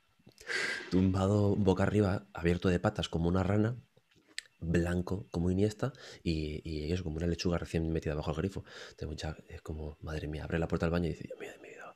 [0.89, 3.75] tumbado boca arriba, abierto de patas como una rana,
[4.59, 8.63] blanco como Iniesta y, y eso, como una lechuga recién metida bajo el grifo.
[8.91, 11.49] Entonces, mucha- es como, madre mía, abre la puerta del baño y dice, Dios mío
[11.61, 11.95] mi vida,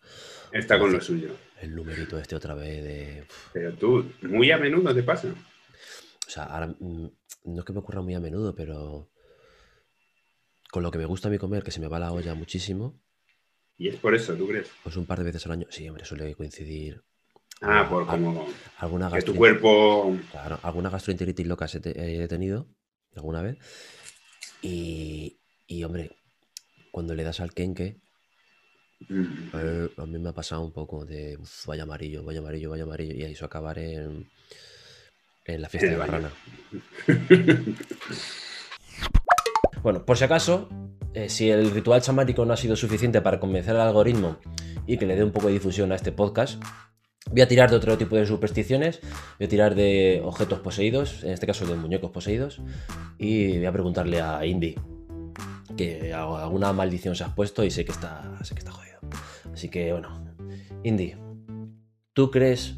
[0.51, 1.35] Está con lo suyo.
[1.61, 3.23] el numerito este otra vez de...
[3.53, 5.29] Pero tú, muy a menudo te pasa.
[6.27, 7.07] O sea, ahora mm,
[7.45, 9.09] no es que me ocurra muy a menudo, pero
[10.71, 13.01] con lo que me gusta a mí comer, que se me va la olla muchísimo,
[13.77, 14.69] Y es por eso, ¿tú crees?
[14.83, 17.03] pues un par de veces al año, sí, hombre, suele coincidir.
[17.61, 18.47] Ah, por como
[18.77, 20.17] alguna que tu cuerpo...
[20.31, 22.67] claro, alguna gastroenteritis loca se te- he tenido
[23.15, 23.57] alguna vez.
[24.61, 26.11] Y, y, hombre,
[26.91, 27.97] cuando le das al kenke,
[29.09, 32.69] Mm, eh, a mí me ha pasado un poco de "Uf, vaya amarillo, vaya amarillo,
[32.69, 34.29] vaya amarillo, y eso acabar en,
[35.45, 36.29] en la fiesta de el la baño.
[36.29, 36.31] rana.
[39.81, 40.69] Bueno, por si acaso,
[41.15, 44.37] eh, si el ritual chamático no ha sido suficiente para convencer al algoritmo
[44.85, 46.61] y que le dé un poco de difusión a este podcast,
[47.29, 48.99] voy a tirar de otro tipo de supersticiones,
[49.37, 52.61] voy a tirar de objetos poseídos, en este caso de muñecos poseídos,
[53.17, 54.75] y voy a preguntarle a Indy
[55.77, 58.99] que alguna maldición se has puesto y sé que está, sé que está jodido.
[59.53, 60.35] Así que bueno,
[60.83, 61.15] Indy,
[62.13, 62.75] ¿tú crees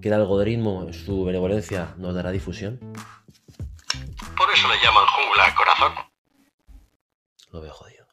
[0.00, 2.78] que el algoritmo en su benevolencia nos dará difusión?
[4.36, 5.92] Por eso le llaman jungla, corazón.
[7.52, 8.06] Lo veo jodido.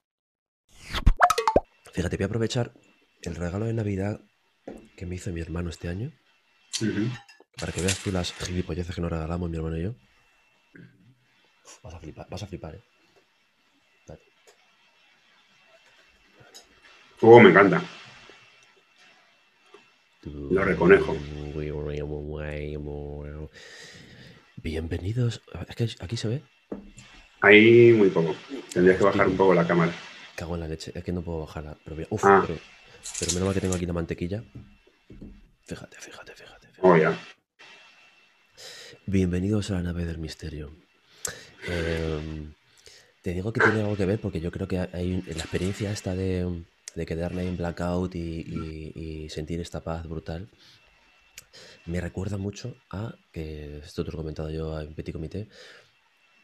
[1.91, 2.73] Fíjate, voy a aprovechar
[3.23, 4.21] el regalo de Navidad
[5.01, 6.11] que me hizo mi hermano este año,
[7.57, 9.95] para que veas tú las gilipolleces que nos regalamos mi hermano y yo.
[11.81, 12.81] Vas a flipar, vas a flipar, eh.
[14.05, 14.21] Dale.
[17.21, 17.81] Oh, me encanta.
[20.21, 21.17] Lo reconejo.
[24.57, 25.41] Bienvenidos.
[25.67, 26.43] Es que aquí se ve.
[27.41, 28.35] Ahí muy poco.
[28.71, 29.91] Tendrías que bajar un poco la cámara.
[30.35, 30.91] Cago en la leche.
[30.93, 31.75] Es que no puedo bajarla.
[31.83, 32.43] Pero, uf, Ah.
[32.45, 32.59] pero,
[33.19, 34.43] pero menos mal que tengo aquí la mantequilla.
[35.65, 36.67] Fíjate, fíjate, fíjate.
[36.67, 36.82] fíjate.
[36.88, 37.17] Oh, ya.
[39.06, 40.71] Bienvenidos a la nave del misterio.
[41.67, 42.54] Em,
[43.21, 46.15] te digo que tiene algo que ver porque yo creo que hay la experiencia esta
[46.15, 46.63] de,
[46.95, 48.91] de quedarme en blackout y, y-
[49.26, 50.50] y sentir esta paz brutal
[51.86, 55.50] me recuerda mucho a, que esto te lo he comentado yo en Petit Comité,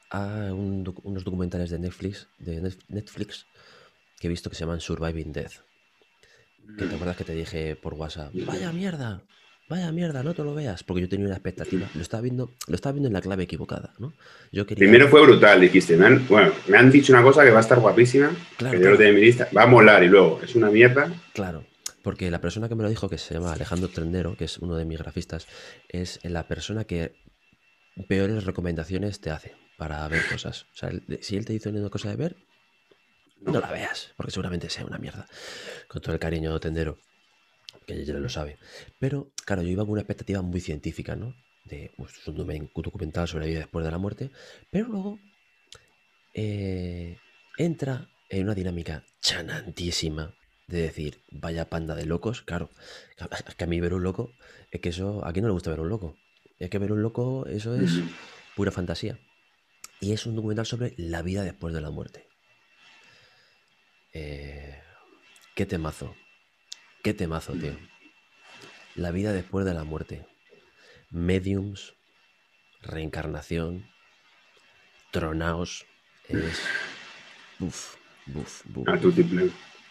[0.09, 3.45] a un unos documentales de Netflix, de Netflix
[4.19, 5.66] que he visto que se llaman Surviving Death.
[6.77, 9.21] Que te acuerdas que te dije por WhatsApp, vaya mierda,
[9.69, 12.75] vaya mierda, no te lo veas, porque yo tenía una expectativa, lo estaba viendo, lo
[12.75, 14.13] estaba viendo en la clave equivocada, ¿no?
[14.51, 15.95] Yo quería, Primero fue brutal, dijiste.
[15.97, 18.83] Me han, bueno, me han dicho una cosa que va a estar guapísima, Claro, que
[18.83, 18.97] yo claro.
[19.03, 19.47] lo en mi lista.
[19.55, 21.11] Va a molar y luego es una mierda.
[21.33, 21.65] claro,
[22.03, 24.75] porque la persona que me lo dijo, que se llama Alejandro Trendero, que es uno
[24.77, 25.47] de mis grafistas,
[25.89, 27.15] es la persona que
[28.07, 30.63] peores recomendaciones te hace para ver cosas.
[30.73, 32.35] O sea, si él te dice una cosa de ver,
[33.41, 35.27] no la veas, porque seguramente sea una mierda.
[35.87, 36.97] Con todo el cariño tendero,
[37.85, 38.57] que ya lo sabe.
[38.99, 41.35] Pero, claro, yo iba con una expectativa muy científica, ¿no?
[41.65, 44.31] De pues, es un documental sobre la vida después de la muerte.
[44.71, 45.19] Pero luego
[46.33, 47.17] eh,
[47.57, 50.35] entra en una dinámica chanantísima
[50.67, 52.69] de decir, vaya panda de locos, claro,
[53.47, 54.33] es que a mí ver un loco,
[54.69, 56.17] es que eso, a quién no le gusta ver un loco,
[56.59, 57.91] es que ver un loco, eso es
[58.55, 59.19] pura fantasía.
[59.99, 62.26] Y es un documental sobre la vida después de la muerte.
[64.13, 64.81] Eh,
[65.55, 66.15] qué temazo,
[67.03, 67.77] qué temazo, tío.
[68.95, 70.25] La vida después de la muerte.
[71.09, 71.93] Mediums,
[72.81, 73.85] reencarnación,
[75.11, 75.85] tronaos,
[76.27, 76.59] es...
[77.59, 77.95] Buf,
[78.27, 78.87] buf, buf.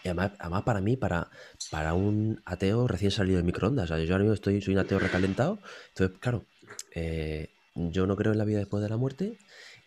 [0.03, 1.29] Y además, además para mí, para,
[1.69, 4.79] para un ateo recién salido de microondas, o sea, yo ahora mismo estoy, soy un
[4.79, 6.45] ateo recalentado, entonces, claro,
[6.95, 9.37] eh, yo no creo en la vida después de la muerte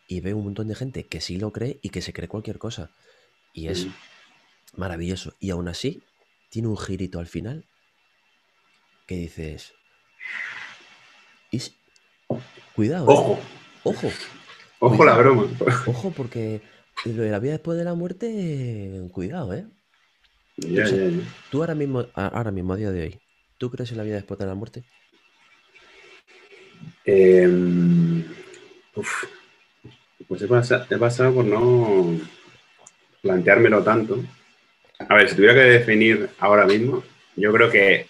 [0.09, 2.59] y veo un montón de gente que sí lo cree y que se cree cualquier
[2.59, 2.91] cosa.
[3.53, 3.95] Y es Mm.
[4.77, 5.35] Maravilloso.
[5.41, 6.03] Y aún así,
[6.51, 7.65] tiene un girito al final
[9.07, 9.73] que dices...
[11.51, 11.77] "Y si-
[12.75, 13.15] Cuidado, ¿eh?
[13.15, 13.39] Ojo,
[13.85, 14.13] ojo,
[14.79, 15.49] ojo la broma.
[15.87, 16.63] ojo, porque
[17.05, 19.67] lo de la vida después de la muerte, cuidado, ¿eh?
[21.51, 23.21] Tú ahora mismo, ahora mismo, a día de hoy,
[23.59, 24.85] ¿tú crees en la vida después de la muerte?
[27.05, 27.49] Eh,
[28.95, 29.25] uf.
[30.29, 30.45] Pues he
[30.95, 32.17] he pasado por no
[33.23, 34.23] planteármelo tanto.
[35.09, 37.03] A ver, si tuviera que definir ahora mismo,
[37.37, 38.07] yo creo que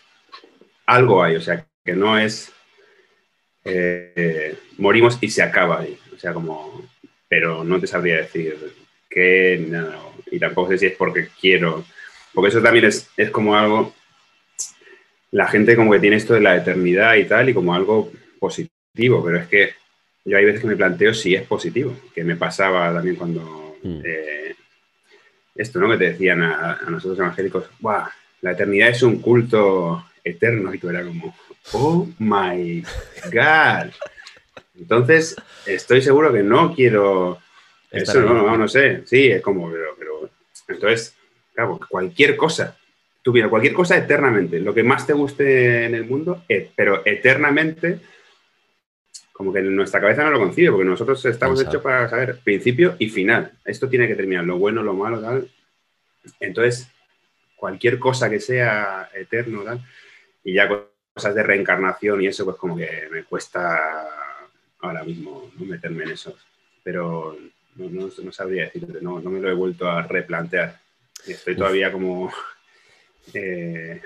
[0.87, 2.53] algo hay, o sea, que no es
[3.65, 5.99] eh, morimos y se acaba ahí.
[6.15, 6.89] O sea, como,
[7.29, 8.57] pero no te sabría decir
[9.09, 9.99] qué, nada.
[10.31, 11.85] Y tampoco sé si es porque quiero,
[12.35, 13.95] porque eso también es, es como algo,
[15.33, 19.25] la gente como que tiene esto de la eternidad y tal, y como algo positivo,
[19.25, 19.75] pero es que
[20.25, 24.01] yo hay veces que me planteo si es positivo, que me pasaba también cuando Mm.
[24.05, 24.55] eh,
[25.61, 25.91] esto, ¿no?
[25.91, 28.09] Que te decían a, a nosotros evangélicos, ¡buah!
[28.43, 31.35] La eternidad es un culto eterno, y tú era como,
[31.73, 32.83] ¡oh my
[33.33, 33.91] god!
[34.79, 37.39] Entonces, estoy seguro que no quiero
[37.91, 40.31] Estar eso, no, no, no sé, sí, es como, pero, pero
[40.69, 41.17] entonces,
[41.53, 42.77] claro, cualquier cosa,
[43.21, 46.45] tú mira, cualquier cosa eternamente, lo que más te guste en el mundo,
[46.77, 47.99] pero eternamente,
[49.41, 52.95] como que en nuestra cabeza no lo concibe, porque nosotros estamos hechos para saber principio
[52.99, 53.51] y final.
[53.65, 55.49] Esto tiene que terminar, lo bueno, lo malo, tal.
[56.41, 56.91] Entonces,
[57.57, 59.81] cualquier cosa que sea eterno, tal,
[60.45, 60.69] y ya
[61.15, 64.07] cosas de reencarnación y eso, pues como que me cuesta
[64.81, 65.65] ahora mismo ¿no?
[65.65, 66.37] meterme en eso.
[66.85, 67.35] Pero
[67.77, 70.79] no, no- no sabría decirte, no, no me lo he vuelto a replantear.
[71.27, 72.31] Estoy todavía como
[73.33, 74.03] eh,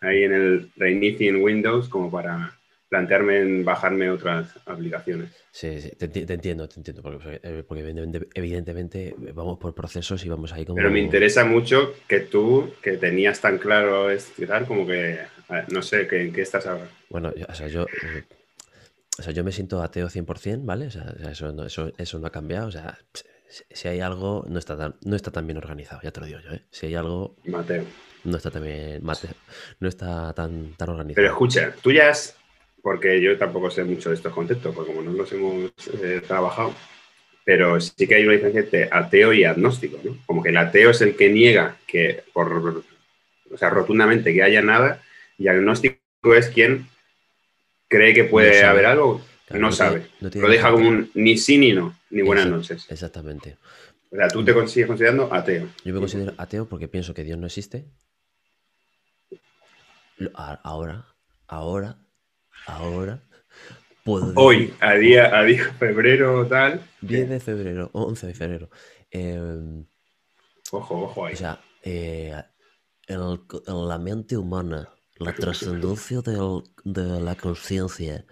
[0.00, 2.53] ahí en el reinicio en Windows como para
[2.94, 5.30] plantearme en bajarme otras aplicaciones.
[5.50, 10.24] Sí, sí, te, te entiendo, te entiendo, porque, eh, porque evidentemente, evidentemente vamos por procesos
[10.24, 10.76] y vamos ahí como...
[10.76, 14.08] Pero me interesa mucho que tú, que tenías tan claro
[14.46, 16.86] tal, como que, eh, no sé, que, ¿en qué estás ahora?
[17.10, 17.82] Bueno, o sea, yo...
[17.84, 18.22] eh,
[19.18, 20.86] O sea, yo me siento ateo 100%, ¿vale?
[20.86, 22.66] O sea, eso, no, eso, eso no ha cambiado.
[22.68, 22.98] O sea,
[23.70, 26.40] si, hay algo, no está, tan, no está tan bien organizado, ya te lo digo
[26.40, 26.62] yo, ¿eh?
[26.70, 27.84] Si hay algo, Mateo.
[28.24, 29.28] no está tan bien, mate-
[29.78, 31.14] no está tan, tan organizado.
[31.22, 32.34] Pero escucha, tú ya has,
[32.84, 36.74] porque yo tampoco sé mucho de estos conceptos, porque como no los hemos eh, trabajado,
[37.42, 40.18] pero sí que hay una diferencia entre ateo y agnóstico, ¿no?
[40.26, 42.84] Como que el ateo es el que niega que, por,
[43.50, 45.02] o sea, rotundamente que haya nada,
[45.38, 45.98] y agnóstico
[46.36, 46.86] es quien
[47.88, 50.06] cree que puede No haber algo, Claro, no sabe.
[50.20, 52.86] no tiene Lo deja como un ni sí ni no, ni buenas noches.
[52.90, 53.56] Exactamente.
[54.10, 55.68] O sea, tú te con- sigues considerando ateo.
[55.84, 57.86] Yo me considero ateo porque pienso que Dios no existe.
[60.62, 61.04] Ahora,
[61.48, 61.98] ahora,
[62.66, 63.22] ahora,
[64.04, 66.80] puedo decir- Hoy, a día, a día febrero, tal.
[67.00, 68.70] 10 de febrero, 11 de febrero.
[69.10, 69.84] eh,
[70.72, 71.34] Ojo, ojo ahí.
[71.34, 72.34] o sea, eh,
[73.06, 73.40] el-
[73.88, 74.88] la mente humana,
[75.18, 78.24] la trascendencia de la conciencia,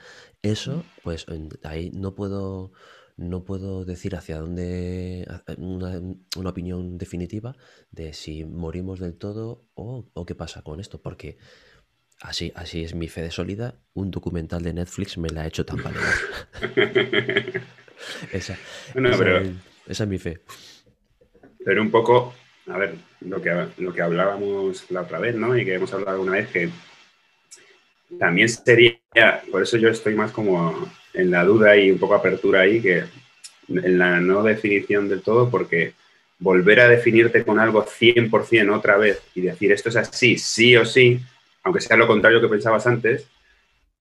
[0.42, 2.72] eso, pues en- ahí no puedo,
[3.16, 6.00] no puedo decir hacia dónde, a- una,
[6.36, 7.54] una opinión definitiva
[7.92, 11.36] de si morimos del todo o, o qué pasa con esto, porque
[12.22, 13.74] así, así es mi fe de sólida.
[13.94, 16.02] Un documental de Netflix me la ha hecho tambalear.
[18.32, 18.56] esa,
[18.94, 19.42] Bueno, esa pero-
[19.86, 20.40] esa es mi fe.
[21.64, 22.34] Pero un poco,
[22.68, 25.56] a ver, lo que, lo que hablábamos la otra vez, ¿no?
[25.56, 26.70] Y que hemos hablado alguna vez, que
[28.18, 28.98] también sería,
[29.50, 33.04] por eso yo estoy más como en la duda y un poco apertura ahí, que
[33.68, 35.94] en la no definición del todo, porque
[36.38, 40.84] volver a definirte con algo 100% otra vez y decir esto es así, sí o
[40.84, 41.20] sí,
[41.64, 43.26] aunque sea lo contrario que pensabas antes,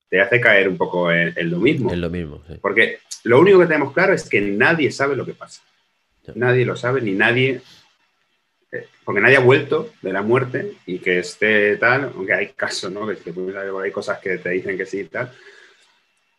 [0.09, 1.91] te hace caer un poco en, en lo mismo.
[1.91, 2.43] Es lo mismo.
[2.47, 2.55] sí.
[2.61, 5.61] Porque lo único que tenemos claro es que nadie sabe lo que pasa.
[6.35, 7.61] Nadie lo sabe, ni nadie.
[8.71, 12.91] eh, porque nadie ha vuelto de la muerte y que esté tal, aunque hay casos,
[12.91, 13.07] ¿no?
[13.07, 13.17] Que,
[13.83, 15.31] ahí cosas que te dicen que sí y tal.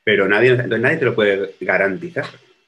[0.05, 2.27] Pero nadie, entonces nadie te lo puede garantizar.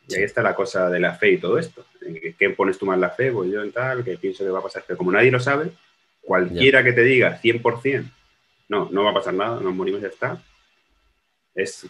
[0.09, 1.85] Y ahí está la cosa de la fe y todo esto.
[2.03, 3.33] ¿En qué- pones tú más la fe?
[3.33, 4.85] Pues yo en tal, que pienso que va a pasar.
[4.87, 5.71] Pero como nadie lo sabe,
[6.21, 8.05] cualquiera que te diga 100%,
[8.69, 10.43] no, no va a pasar nada, nos morimos y ya está.
[11.55, 11.87] Es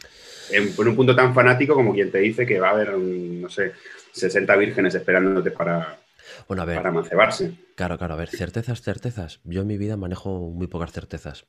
[0.53, 3.43] en, en un punto tan fanático como quien te dice que va a haber, un,
[3.43, 3.73] no sé,
[4.13, 5.99] 60 vírgenes esperándote para,
[6.49, 7.53] Bueno, a ver, para macebarse.
[7.77, 9.41] claro, claro, a ver, certezas, certezas.
[9.45, 11.47] Yo en mi vida manejo muy pocas certezas.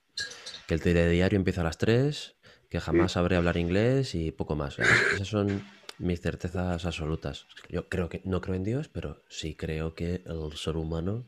[0.67, 2.37] Que el telediario empieza a las 3,
[2.69, 4.79] que jamás sabré hablar inglés y poco más.
[4.79, 7.47] Es- Esas son mis certezas absolutas.
[7.69, 11.27] Yo creo que no creo en Dios, pero sí creo que el ser humano,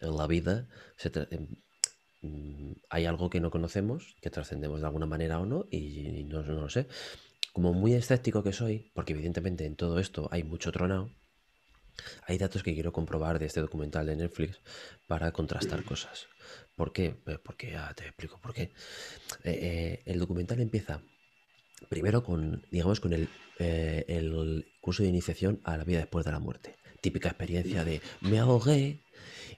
[0.00, 1.10] en la vida, se
[2.22, 6.42] mm, hay algo que no conocemos, que trascendemos de alguna manera o no, y no,
[6.42, 6.88] no lo sé.
[7.52, 11.10] Como muy escéptico que soy, porque evidentemente en todo esto hay mucho tronado,
[12.26, 14.60] hay datos que quiero comprobar de este documental de Netflix
[15.06, 16.26] para contrastar cosas.
[16.76, 17.14] ¿Por qué?
[17.24, 18.62] Pues porque ya te explico por qué.
[18.62, 18.70] Eh,
[19.44, 21.02] eh, el documental empieza
[21.88, 23.28] primero con, digamos, con el,
[23.58, 26.76] eh, el curso de iniciación a la vida después de la muerte.
[27.00, 29.00] Típica experiencia de me ahogué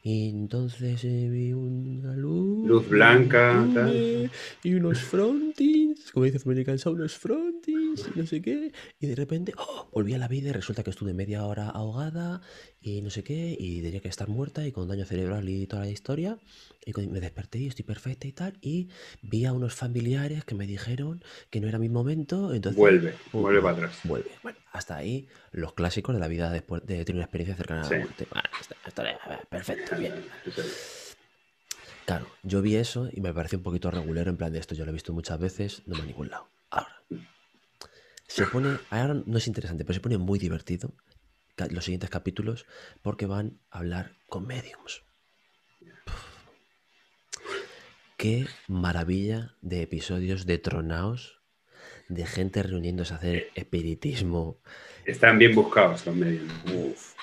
[0.02, 2.66] y entonces eh, vi una luz.
[2.66, 4.30] Luz blanca, y, tal.
[4.62, 8.72] y unos frontings, como dice American Sound, unos frontings y no sé qué.
[9.00, 9.88] Y de repente ¡oh!
[9.92, 12.40] volví a la vida y resulta que estuve media hora ahogada
[12.80, 13.56] y no sé qué.
[13.58, 16.38] Y tenía que estar muerta y con daño cerebral y toda la historia.
[16.84, 18.58] Y me desperté y estoy perfecta y tal.
[18.62, 18.88] Y
[19.22, 22.54] vi a unos familiares que me dijeron que no era mi momento.
[22.54, 24.00] Entonces, Vuelve, vuelve para atrás.
[24.04, 24.30] Vuelve.
[24.42, 27.90] Bueno, hasta ahí los clásicos de la vida después de tener una experiencia cercana a
[27.90, 28.26] la muerte.
[28.30, 30.14] Bueno, esta- esta- perfecto, bien.
[32.06, 34.74] Claro, yo vi eso y me pareció un poquito regulero en plan de esto.
[34.74, 36.48] Yo lo he visto muchas veces, no me a ningún lado.
[36.70, 37.02] Ahora,
[38.26, 40.94] se pone, ahora no es interesante, pero se pone muy divertido
[41.70, 42.64] los siguientes capítulos
[43.02, 45.04] porque van a hablar con mediums.
[48.20, 51.40] Qué maravilla de episodios de tronaos,
[52.10, 54.60] de gente reuniéndose a hacer espiritismo,
[55.06, 56.44] Están bien buscados los medios.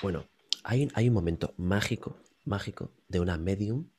[0.02, 0.26] Bueno,
[0.64, 3.90] hay, hay un momento mágico, mágico, de una medium.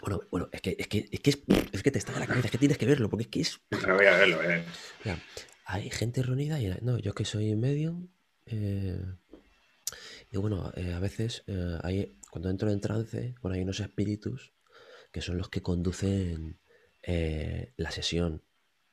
[0.00, 2.28] Bueno, bueno, es que, es que, es que, es, es que te está en la
[2.28, 3.60] cabeza, es que tienes que verlo, porque es que es.
[3.72, 4.62] Ahora voy a verlo, eh.
[5.04, 5.18] Mira,
[5.64, 8.10] hay gente reunida y no, yo que soy medium.
[8.46, 9.02] eh,
[10.30, 14.52] y bueno, eh, a veces eh, hay, cuando entro en trance, bueno, hay unos espíritus
[15.18, 16.60] que son los que conducen
[17.02, 18.44] eh, la sesión.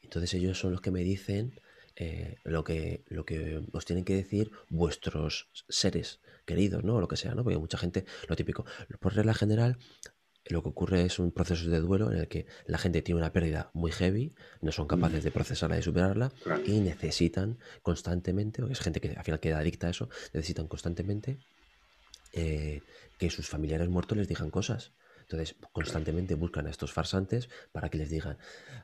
[0.01, 1.59] Entonces ellos son los que me dicen
[1.95, 6.95] eh, lo, que, lo que os tienen que decir vuestros seres queridos, ¿no?
[6.95, 7.43] O lo que sea, ¿no?
[7.43, 8.65] Porque mucha gente, lo típico,
[8.99, 9.77] por regla general,
[10.45, 13.31] lo que ocurre es un proceso de duelo en el que la gente tiene una
[13.31, 16.63] pérdida muy heavy, no son capaces de procesarla y superarla Claro.
[16.65, 21.37] y necesitan constantemente, porque es gente que al final queda adicta a eso, necesitan constantemente
[22.33, 22.81] eh,
[23.19, 24.91] que sus familiares muertos les digan cosas.
[25.25, 28.37] Entonces, constantemente buscan a estos farsantes para que les digan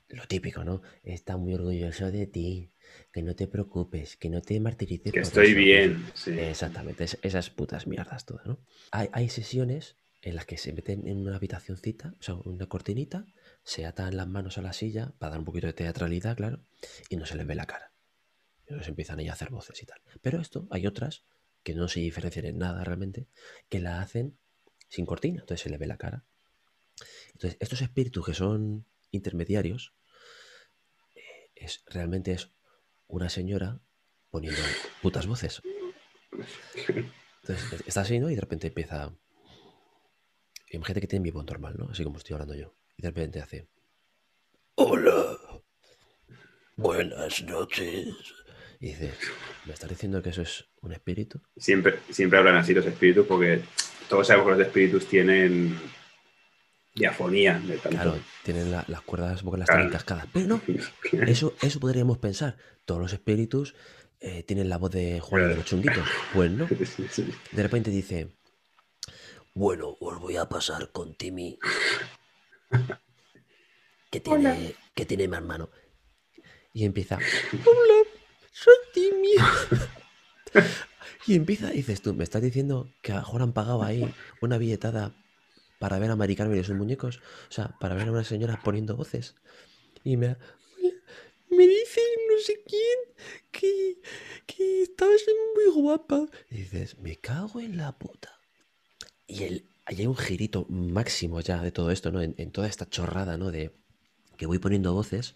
[0.09, 0.81] lo típico, ¿no?
[1.03, 2.71] Está muy orgulloso de ti,
[3.11, 5.13] que no te preocupes, que no te martirices.
[5.13, 5.55] Que estoy eso".
[5.57, 6.05] bien.
[6.15, 6.31] Sí.
[6.31, 8.59] Exactamente, es- esas putas mierdas todas, ¿no?
[8.91, 13.25] Hay, hay sesiones en las que se meten en una habitacioncita, o sea, una cortinita,
[13.63, 16.63] se atan las manos a la silla para dar un poquito de teatralidad, claro,
[17.09, 17.91] y no se les ve la cara.
[18.57, 19.99] Y entonces empiezan ahí a hacer voces y tal.
[20.21, 21.23] Pero esto, hay otras
[21.63, 23.27] que no se diferencian en nada realmente,
[23.69, 24.37] que la hacen
[24.89, 26.25] sin cortina, entonces se les ve la cara.
[27.33, 29.93] Entonces, estos espíritus que son intermediarios,
[31.15, 32.49] eh, es, realmente es
[33.07, 33.81] una señora
[34.29, 34.61] poniendo
[35.01, 35.61] putas voces.
[37.43, 38.29] Entonces, está así, ¿no?
[38.29, 39.13] Y de repente empieza.
[40.69, 41.89] Imagínate que tiene mi voz normal, ¿no?
[41.89, 42.73] Así como estoy hablando yo.
[42.97, 43.67] Y de repente hace.
[44.75, 45.37] ¡Hola!
[46.77, 48.15] Buenas noches.
[48.79, 49.13] Y dice,
[49.65, 51.39] ¿me estás diciendo que eso es un espíritu?
[51.55, 53.61] Siempre, siempre hablan así los espíritus porque
[54.09, 55.77] todos sabemos que los espíritus tienen
[56.95, 57.89] diafonía de tanto.
[57.89, 59.81] Claro, tienen la- las cuerdas vocales Claro.
[59.81, 60.27] están encascadas.
[60.33, 60.61] Pero no,
[61.27, 62.57] eso, eso podríamos pensar.
[62.85, 63.75] Todos los espíritus
[64.19, 66.07] eh, tienen la voz de Juan de los Chunguitos.
[66.33, 66.67] Pues no.
[67.51, 68.35] De repente dice,
[69.53, 71.57] bueno, os voy a pasar con Timmy.
[74.09, 75.69] Que tiene, que tiene mi hermano.
[76.73, 77.15] Y empieza,
[77.65, 78.09] hola,
[78.51, 79.33] soy Timmy.
[81.27, 84.13] y empieza, y dices tú, ¿me estás diciendo que a lo mejor han pagado ahí
[84.41, 85.13] una billetada
[85.81, 87.17] para ver a Mari Carmen y sus muñecos?
[87.49, 89.35] O sea, para ver a una señora poniendo voces.
[90.03, 90.93] Y me, "Hola,
[91.49, 92.99] me dice no sé quién
[93.51, 93.97] que,
[94.45, 95.21] que estabas
[95.55, 96.27] muy guapa.
[96.49, 98.29] Y dices, me cago en la puta.
[99.27, 102.21] Y el, ahí hay un girito máximo ya de todo esto, ¿no?
[102.21, 103.51] En, en toda esta chorrada, ¿no?
[103.51, 103.71] De
[104.37, 105.35] que voy poniendo voces,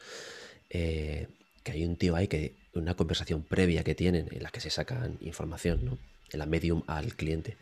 [0.69, 1.27] eh,
[1.63, 4.69] que hay un tío ahí que, una conversación previa que tienen en la que se
[4.69, 5.97] sacan información, ¿no?
[6.31, 7.57] En la medium al cliente.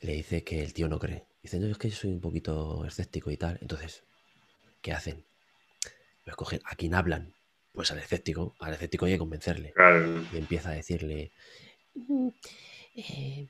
[0.00, 1.24] Le dice que el tío no cree.
[1.46, 3.56] Dice, no, es que yo soy un poquito escéptico y tal.
[3.62, 4.02] Entonces,
[4.82, 5.24] ¿qué hacen?
[6.24, 7.32] Pues cogen a quien hablan
[7.70, 9.72] Pues al escéptico, al escéptico hay que convencerle.
[9.72, 10.24] Claro.
[10.32, 11.30] Y empieza a decirle,
[11.94, 12.28] "Mm,
[12.96, 13.48] eh,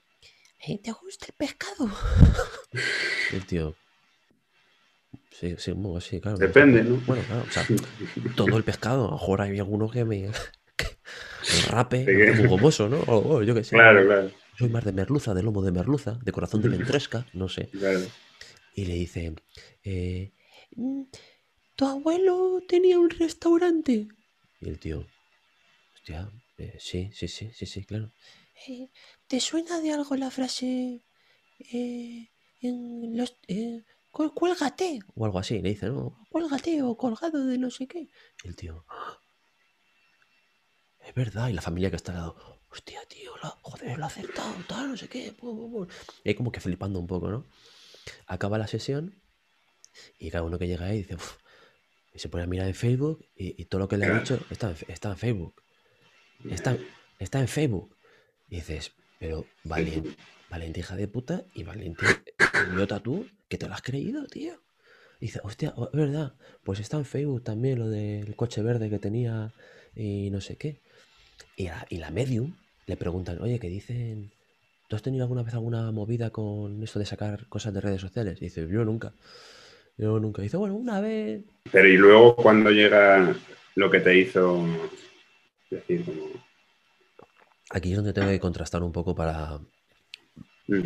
[0.69, 1.89] eh, ¿te gusta el pescado?
[3.33, 3.75] El tío,
[5.31, 6.37] sí, sí, bueno, sí, claro.
[6.37, 6.61] me gusta".
[6.61, 6.97] Depende, ¿no?
[7.07, 7.67] Bueno, claro, o sea,
[8.37, 10.29] todo el pescado, a lo mejor hay alguno que me,
[10.77, 10.99] que
[11.71, 13.01] rape, muy gomoso, ¿no?
[13.07, 13.71] O yo qué sé.
[13.77, 17.49] Claro, claro, Soy más de merluza, de lomo de merluza, de corazón de ventresca, no
[17.49, 17.69] sé.
[17.79, 18.01] claro.
[18.75, 19.35] Y le dice,
[19.85, 20.33] eh,
[20.77, 21.03] "Mm,
[21.77, 24.09] ¿tu abuelo tenía un restaurante?
[24.61, 25.07] Y el tío,
[25.95, 28.13] hostia, eh, sí, sí, sí, sí, sí, claro.
[28.69, 28.91] "Eh,
[29.27, 31.05] ¿Te suena de algo la frase
[31.59, 32.31] eh,
[32.61, 33.39] en los...
[33.49, 35.01] eh, "Cué- cuélgate?
[35.15, 36.27] O algo así, le dice, ¿no?
[36.31, 38.09] Cuélgate o colgado de no sé qué.
[38.45, 39.19] Y el tío, "Ah,
[41.01, 44.09] es verdad, y la familia que está al lado, hostia, tío, lo, joder, lo ha
[44.09, 45.33] aceptado, tal, no sé qué.
[45.33, 45.93] pu, pu, pu".
[46.25, 47.47] Y ahí como que flipando un poco, ¿no?
[48.27, 49.23] Acaba la sesión
[50.19, 51.37] y cada uno que llega ahí dice, "Uf",
[52.13, 54.41] y se pone a mirar en Facebook y, y todo lo que le ha dicho
[54.51, 55.63] está en, está en Facebook.
[56.51, 56.79] Está,
[57.19, 57.97] está en Facebook.
[58.49, 60.17] Y dices, pero valiente,
[60.49, 62.07] valiente hija de puta y valiente
[62.71, 64.63] idiota tú, que te lo has creído, tío.
[65.21, 68.91] Y dice, hostia, oh, es verdad, pues está en Facebook también lo del coche verde
[68.91, 69.53] que tenía
[69.95, 70.83] y no sé qué.
[71.57, 72.55] Y a- y la medium
[72.87, 74.31] le preguntan, oye, ¿qué dicen?
[74.89, 78.39] ¿Tú has tenido alguna vez alguna movida con esto de sacar cosas de redes sociales?
[78.41, 79.13] Y dice, yo nunca.
[79.99, 80.43] Yo nunca.
[80.43, 81.43] Y dice, bueno, una vez.
[81.73, 83.35] Pero y luego cuando llega
[83.75, 84.65] lo que te hizo
[85.71, 86.21] decir como...
[87.71, 89.59] Aquí es donde tengo que contrastar un poco para
[90.69, 90.83] mm,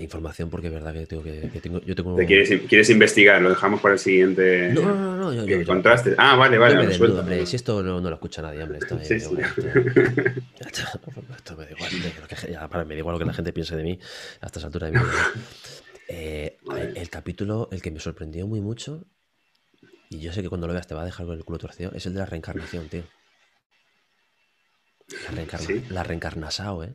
[0.00, 2.14] información, porque es verdad que tengo que, que tengo, yo tengo.
[2.16, 4.70] Te quieres, quieres investigar, lo dejamos para el siguiente...
[4.74, 5.82] No, no, no, yo, yo.
[6.18, 7.46] Ah, vale, vale, me hombre.
[7.46, 8.78] Si esto no, no lo escucha nadie, hombre.
[8.78, 9.26] Esto, Sí, eh, sí.
[9.28, 9.48] bueno,
[10.60, 11.00] esto-
[11.36, 11.90] esto me da igual,
[12.50, 13.98] ya, para, me da igual lo que la gente piense de mí
[14.40, 15.32] a estas alturas de mi vida.
[16.14, 19.06] Eh, el, el capítulo, el que me sorprendió muy mucho,
[20.10, 21.90] y yo sé que cuando lo veas te va a dejar con el culo torcido,
[21.94, 23.04] es el de la reencarnación, tío.
[25.24, 25.82] La, reencarna, Sí.
[25.88, 26.94] la reencarnasao, ¿eh?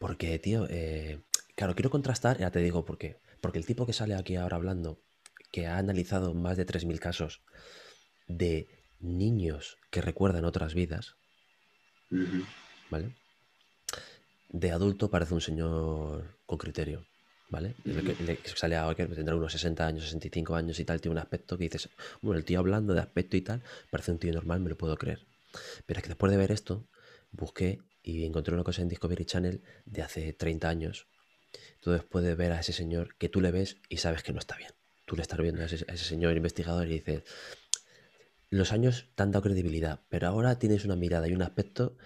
[0.00, 1.20] Porque, tío, eh,
[1.54, 3.20] claro, quiero contrastar, ya te digo por qué.
[3.42, 4.98] Porque el tipo que sale aquí ahora hablando,
[5.52, 7.42] que ha analizado más de 3.000 casos
[8.26, 8.66] de
[8.98, 11.16] niños que recuerdan otras vidas.
[12.88, 13.14] ¿vale?
[14.48, 17.06] De adulto parece un señor con criterio,
[17.48, 17.76] ¿vale?
[17.84, 21.12] Le- le- le- sale ahora que tendrá unos 60 años, 65 años y tal, tiene
[21.12, 21.90] un aspecto que dices,
[22.22, 24.96] bueno, el tío hablando de aspecto y tal, parece un tío normal, me lo puedo
[24.96, 25.26] creer.
[25.86, 26.88] Pero es que después de ver esto,
[27.32, 31.06] busqué y encontré una cosa en Discovery Channel de hace 30 años.
[31.84, 34.56] Después de ver a ese señor que tú le ves y sabes que no está
[34.56, 34.72] bien.
[35.06, 37.24] Tú le estás viendo a ese, señor investigador y dices,
[38.48, 41.96] los años te han dado credibilidad, pero ahora tienes una mirada y un aspecto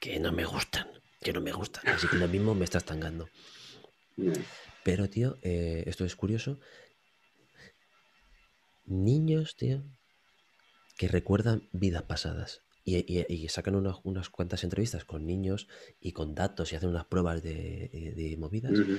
[0.00, 0.86] que no me gustan,
[1.20, 1.88] que no me gustan.
[1.88, 3.28] Así que lo mismo me estás tangando.
[4.84, 6.60] Pero, tío, eh, esto es curioso.
[8.84, 9.84] Niños, tío,
[10.96, 12.62] que recuerdan vidas pasadas.
[12.84, 15.68] Y, y- y sacan unas, unas cuantas entrevistas con niños
[16.00, 18.98] y con datos y hacen unas pruebas de, de- de movidas Ujú.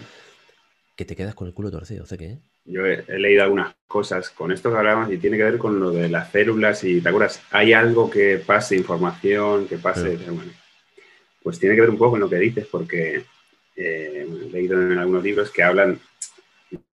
[0.96, 4.30] que te quedas con el culo torcido, sé qué, Yo he, he leído algunas cosas
[4.30, 7.10] con esto que hablábamos y tiene que ver con lo de las células y, ¿te
[7.10, 7.42] acuerdas?
[7.52, 10.26] Hay algo que pase, información, que pase, Sí.
[10.28, 10.52] bueno,
[11.44, 13.26] pues tiene que ver un poco con lo que dices porque
[13.76, 16.00] eh, he leído en algunos libros que hablan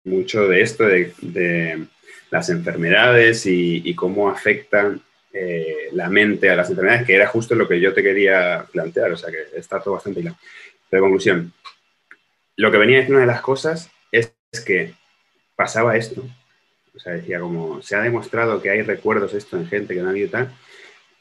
[0.03, 1.85] mucho de esto, de, de
[2.31, 5.01] las enfermedades y, y cómo afectan
[5.33, 9.11] eh, la mente a las enfermedades, que era justo lo que yo te quería plantear,
[9.11, 10.37] o sea que está todo bastante claro.
[10.89, 11.53] Pero conclusión,
[12.55, 14.33] lo que venía diciendo una de las cosas es
[14.65, 14.93] que
[15.55, 16.23] pasaba esto.
[16.95, 20.07] O sea, decía como, se ha demostrado que hay recuerdos esto en gente que no
[20.07, 20.51] ha habido tal,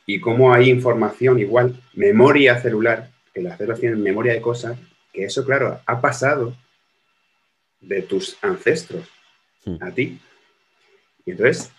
[0.06, 4.78] y cómo hay información igual, memoria celular, que las células tienen memoria de cosas,
[5.12, 6.56] que eso, claro, ha pasado
[7.80, 9.10] de tus ancestros
[9.66, 9.78] Hmm.
[9.80, 10.18] a ti.
[11.24, 11.72] Y entonces,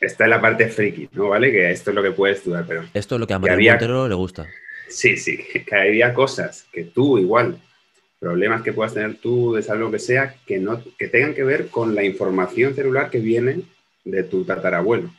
[0.00, 1.28] está en la parte friki, ¿no?
[1.28, 1.50] ¿Vale?
[1.50, 3.72] Que esto es lo que puedes estudiar, pero Esto es lo que a Mario había-
[3.72, 4.46] Montero le gusta.
[4.88, 7.60] Sí, sí, que había cosas que tú igual,
[8.18, 11.44] problemas que puedas tener tú de salud, lo que sea, que, no, que tengan que
[11.44, 13.62] ver con la información celular que viene
[14.04, 15.10] de tu tatarabuelo.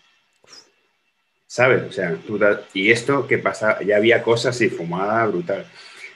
[1.48, 1.84] ¿Sabes?
[1.84, 2.40] O sea, tú
[2.74, 5.66] y esto que pasa, ya había cosas y fumada brutal.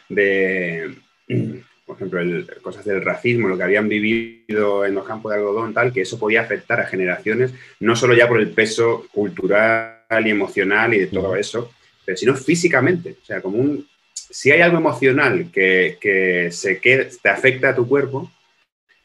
[0.09, 0.95] De,
[1.85, 5.73] por ejemplo, el- cosas del racismo, lo que habían vivido en los campos de algodón,
[5.73, 10.29] tal, que eso podía afectar a generaciones, no solo ya por el peso cultural y
[10.29, 11.71] emocional y de todo eso,
[12.05, 13.17] pero sino físicamente.
[13.21, 13.87] O sea, como un.
[14.13, 18.31] Si hay algo emocional que, que se queda, te afecta a tu cuerpo,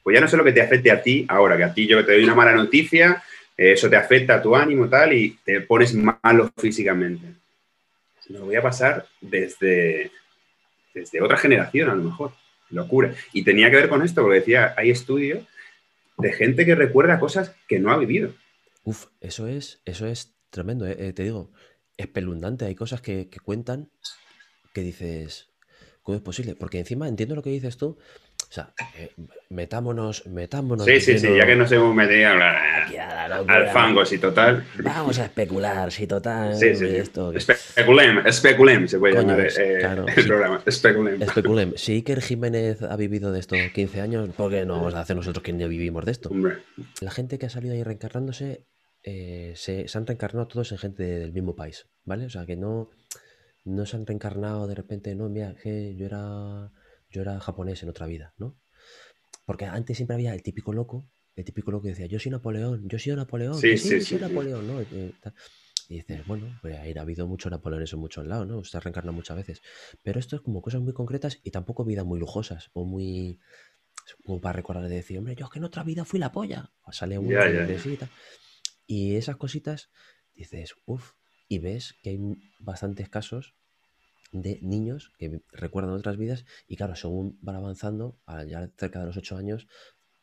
[0.03, 2.13] pues ya no solo que te afecte a ti, ahora que a ti yo te
[2.13, 3.23] doy una mala noticia,
[3.57, 7.27] eh, eso te afecta a tu ánimo tal y te pones malo físicamente.
[8.29, 10.11] Lo voy a pasar desde,
[10.95, 12.33] desde otra generación, a lo mejor.
[12.71, 13.15] Locura.
[13.33, 15.45] Y tenía que ver con esto, porque decía, hay estudios
[16.19, 18.35] de gente que recuerda cosas que no ha vivido.
[18.85, 21.53] Uf, eso es, eso es tremendo, eh, eh, te digo,
[21.97, 22.65] espeluznante.
[22.65, 23.91] Hay cosas que, que cuentan
[24.73, 25.51] que dices,
[26.03, 26.55] ¿cómo es posible?
[26.55, 27.99] Porque encima entiendo lo que dices tú.
[28.49, 29.11] O sea, eh,
[29.51, 30.87] metámonos, metámonos.
[30.87, 34.17] Sí, sí, sí, ya que nos hemos metido "Aquí a la locura, al fango, sí,
[34.19, 34.65] total.
[34.83, 36.55] Vamos a especular, si total.
[36.57, 36.97] Sí, sí, sí.
[36.97, 40.23] Esto, que- Especulem, especulem se puede Coño, llamar es- eh, claro, el sí.
[40.29, 40.63] programa.
[40.65, 41.23] Especulem.
[41.23, 41.73] Especulem.
[41.77, 45.15] Si Iker Jiménez ha vivido de estos 15 años, ¿por qué no vamos a hacer
[45.17, 46.31] nosotros que no vivimos de esto?
[46.31, 46.59] Hombre,
[47.03, 48.65] La gente que ha salido ahí reencarnándose
[49.05, 52.25] eh, se, se han reencarnado todos en gente del mismo país, ¿vale?
[52.27, 52.89] O sea, que no,
[53.65, 56.71] no se han reencarnado de repente, no, mira, que yo era,
[57.11, 58.59] yo era japonés en otra vida, ¿no?
[59.45, 62.89] Porque antes siempre había el típico loco, el típico loco que decía, yo soy Napoleón,
[62.89, 64.21] yo soy Napoleón, Sí, sí, sí, soy.
[64.21, 64.81] Napoleón, ¿no?
[64.81, 65.13] Eh.
[65.89, 68.63] Y dices, bueno, pues ha habido muchos Napoleones en muchos lados, ¿no?
[68.63, 69.63] Se ha reencarnado muchas veces.
[70.03, 73.41] Pero esto es como cosas muy concretas y tampoco vidas muy lujosas o muy...
[74.25, 76.73] Como para recordar de decir, hombre, yo es que en otra vida fui la polla.
[76.83, 77.39] O sale uno
[77.97, 78.11] tal.
[78.87, 79.91] Y esas cositas
[80.35, 81.13] dices, uff,
[81.49, 82.19] y ves que hay
[82.59, 83.55] bastantes casos
[84.31, 89.17] de niños que recuerdan otras vidas y claro, según van avanzando, ya cerca de los
[89.17, 89.67] 8 años,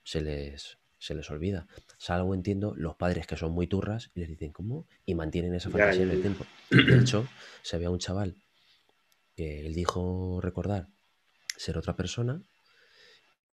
[0.04, 1.68] se les, se les olvida.
[1.98, 4.88] Salvo entiendo los padres que son muy turras y les dicen, ¿cómo?
[5.06, 6.46] Y mantienen esa fantasía en el tiempo.
[6.70, 7.28] De hecho,
[7.62, 8.36] se ve a un chaval
[9.36, 10.88] que él dijo recordar
[11.58, 12.44] ser otra persona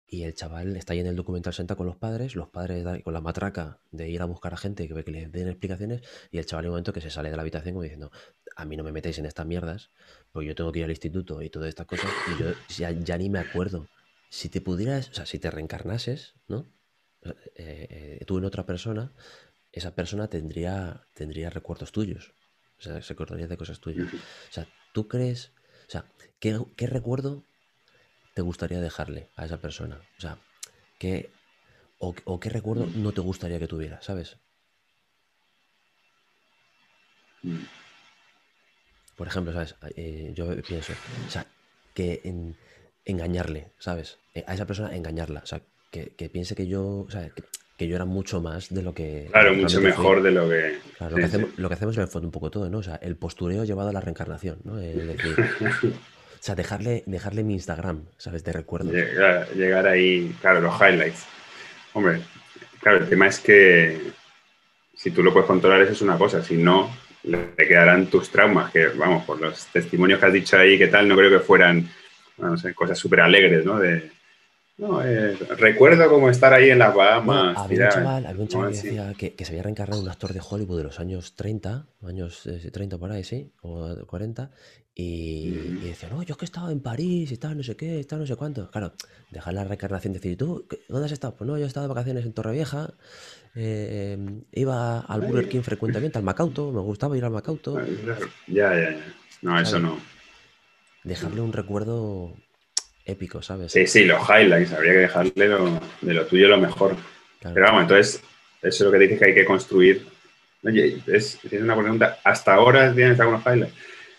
[0.07, 3.14] y el chaval está ahí en el documental sentado con los padres, los padres con
[3.14, 6.38] la matraca de ir a buscar a gente que ve que le den explicaciones y
[6.38, 8.11] el chaval en un momento que se sale de la habitación como diciendo,
[8.57, 9.90] a mí no me metéis en estas mierdas,
[10.32, 13.18] porque yo tengo que ir al instituto y todas estas cosas y yo ya, ya
[13.18, 13.88] ni me acuerdo.
[14.28, 16.66] Si te pudieras, o sea, si te reencarnases, ¿no?
[17.22, 19.12] Eh, eh, tú en otra persona,
[19.72, 22.32] esa persona tendría, tendría recuerdos tuyos.
[22.78, 24.12] O sea, se acordaría de cosas tuyas.
[24.12, 25.53] O sea, ¿tú crees?
[25.88, 26.05] O sea,
[26.38, 27.44] ¿qué, qué recuerdo
[28.34, 30.01] te gustaría dejarle a esa persona?
[30.16, 30.38] O sea,
[30.98, 31.30] ¿qué,
[31.98, 34.38] o, o qué recuerdo no te gustaría que tuviera, ¿sabes?
[37.42, 37.80] Mm.
[39.21, 39.75] Por ejemplo, ¿sabes?
[39.97, 40.95] Eh, yo pienso,
[41.29, 41.45] o sea,
[41.93, 42.57] que en-
[43.05, 44.16] engañarle, ¿sabes?
[44.35, 45.61] Eh, a esa persona engañarla, o sea,
[45.91, 47.43] que, que piense que yo, o sea, que,
[47.77, 49.29] que yo era mucho más de lo que...
[49.31, 49.85] Claro, mucho fui.
[49.89, 50.79] mejor de lo que.
[50.97, 51.37] Claro, lo, sí, que sí.
[51.37, 52.79] hacemos, lo que hacemos en el fondo un poco todo, ¿no?
[52.79, 54.77] O sea, el postureo llevado a la reencarnación, ¿no?
[54.77, 55.37] Decir,
[55.85, 58.43] o sea, dejarle, dejarle mi Instagram, ¿sabes?
[58.43, 58.91] De recuerdos.
[58.91, 61.27] Llegar, llegar ahí, claro, los highlights.
[61.93, 62.23] Hombre,
[62.81, 64.01] claro, el tema es que
[64.95, 66.43] si tú lo puedes controlar, eso es una cosa.
[66.43, 66.91] Si no,
[67.25, 71.09] le quedarán tus traumas, que vamos, por los testimonios que has dicho ahí, que tal,
[71.09, 71.89] no creo que fueran,
[72.39, 73.79] no sé, cosas súper alegres, ¿no?
[73.79, 74.11] De,
[74.81, 77.59] no, eh, recuerdo como estar ahí en las Bueno, Bahamas.
[77.59, 80.11] había un chaval, había un chaval que decía que, que se había reencarnado en un
[80.11, 84.51] actor de Hollywood de los años 30, años eh, 30 por ahí, sí, o 40,
[84.95, 85.49] y,
[85.83, 88.21] y decía, no, yo es que he estado en París, estaba no sé qué, estaba
[88.21, 88.71] no sé cuánto.
[88.71, 88.95] Claro,
[89.31, 91.37] dejar la reencarnación, decir, ¿tú dónde has estado?
[91.37, 92.95] Pues no, yo he estado de vacaciones en Torrevieja,
[93.55, 94.16] eh,
[94.53, 97.78] iba al Burger King frecuentemente, al Macauto, me gustaba ir al Macauto.
[98.46, 99.05] Ya, ya, ya.
[99.42, 99.98] No, eso no.
[101.05, 102.36] Dejarle un recuerdo
[103.05, 103.72] épico, ¿sabes?
[103.72, 106.94] Sí, sí, los highlights, habría que dejarle lo- de lo tuyo lo mejor.
[107.40, 107.55] Claro.
[107.55, 108.16] Pero vamos, entonces,
[108.62, 110.07] eso es lo que dices que hay que construir.
[110.62, 112.18] Oye, es, es una pregunta.
[112.22, 113.74] ¿Hasta ahora tienes algunos highlights?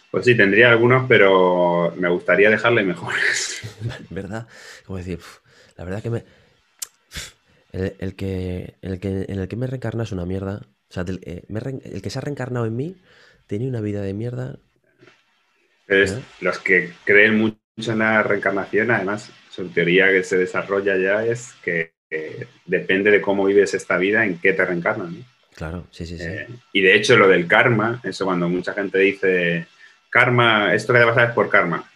[0.10, 3.62] Pues sí, tendría algunos, pero me gustaría dejarle mejores.
[4.10, 4.48] ¿Verdad?
[4.86, 5.38] Como decir, "Uf,
[5.78, 6.24] la verdad que me.
[7.72, 10.62] El, el que, el que, en el que me reencarna es una mierda.
[10.90, 13.02] O sea, del- eh, me el que se ha reencarnado en mí
[13.48, 14.60] tenía una vida de mierda.
[15.88, 16.24] Es- ¿Eh?
[16.40, 17.58] los que creen mucho
[17.92, 23.22] en la reencarnación, además, su teoría que se desarrolla ya es que eh, depende de
[23.22, 25.20] cómo vives esta vida, en qué te reencarnan.
[25.20, 25.26] ¿no?
[25.56, 26.30] Claro, sí, sí, sí.
[26.30, 29.68] Eh, y de hecho, lo del karma, eso cuando mucha gente dice,
[30.10, 31.90] karma, esto que te pasa es por karma.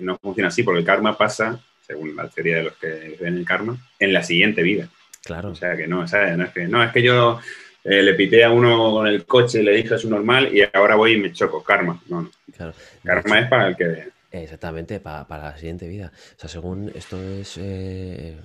[0.00, 1.60] No funciona así, porque el karma pasa,
[1.90, 4.88] según la teoría de los que ven el karma, en la siguiente vida.
[5.24, 5.50] Claro.
[5.50, 6.36] O sea que no, ¿sabes?
[6.36, 7.40] No es que, no, es que yo
[7.84, 10.62] eh, le pité a uno con el coche y le dije es un normal y
[10.72, 11.62] ahora voy y me choco.
[11.62, 12.00] Karma.
[12.08, 12.30] No, no.
[12.56, 12.72] claro.
[13.04, 14.08] Karma hecho, es para el que.
[14.32, 16.12] Exactamente, pa- para la siguiente vida.
[16.36, 17.56] O sea, según esto es.
[17.58, 18.38] eh,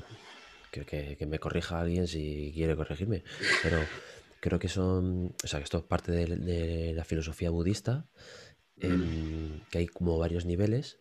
[0.72, 3.24] que, que- que me corrija alguien si quiere corregirme.
[3.64, 3.78] Pero
[4.40, 5.34] creo que son.
[5.44, 8.06] O sea, que esto es parte de, de la filosofía budista.
[8.82, 11.00] em, que hay como varios niveles.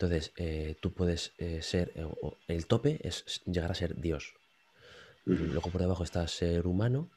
[0.00, 1.92] Entonces, eh, tú puedes eh, ser.
[1.94, 4.32] eh, o- el tope es llegar a ser Dios.
[5.26, 7.10] Luego por debajo está ser humano.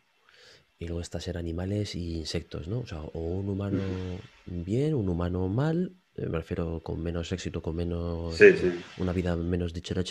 [0.80, 2.82] Y luego está ser animales y insectos, ¿no?
[2.82, 7.74] O sea, o un humano bien, un humano mal, me refiero con menos éxito, con
[7.78, 8.36] menos.
[8.38, 8.68] Sí, sí.
[8.98, 10.04] Una vida menos dichere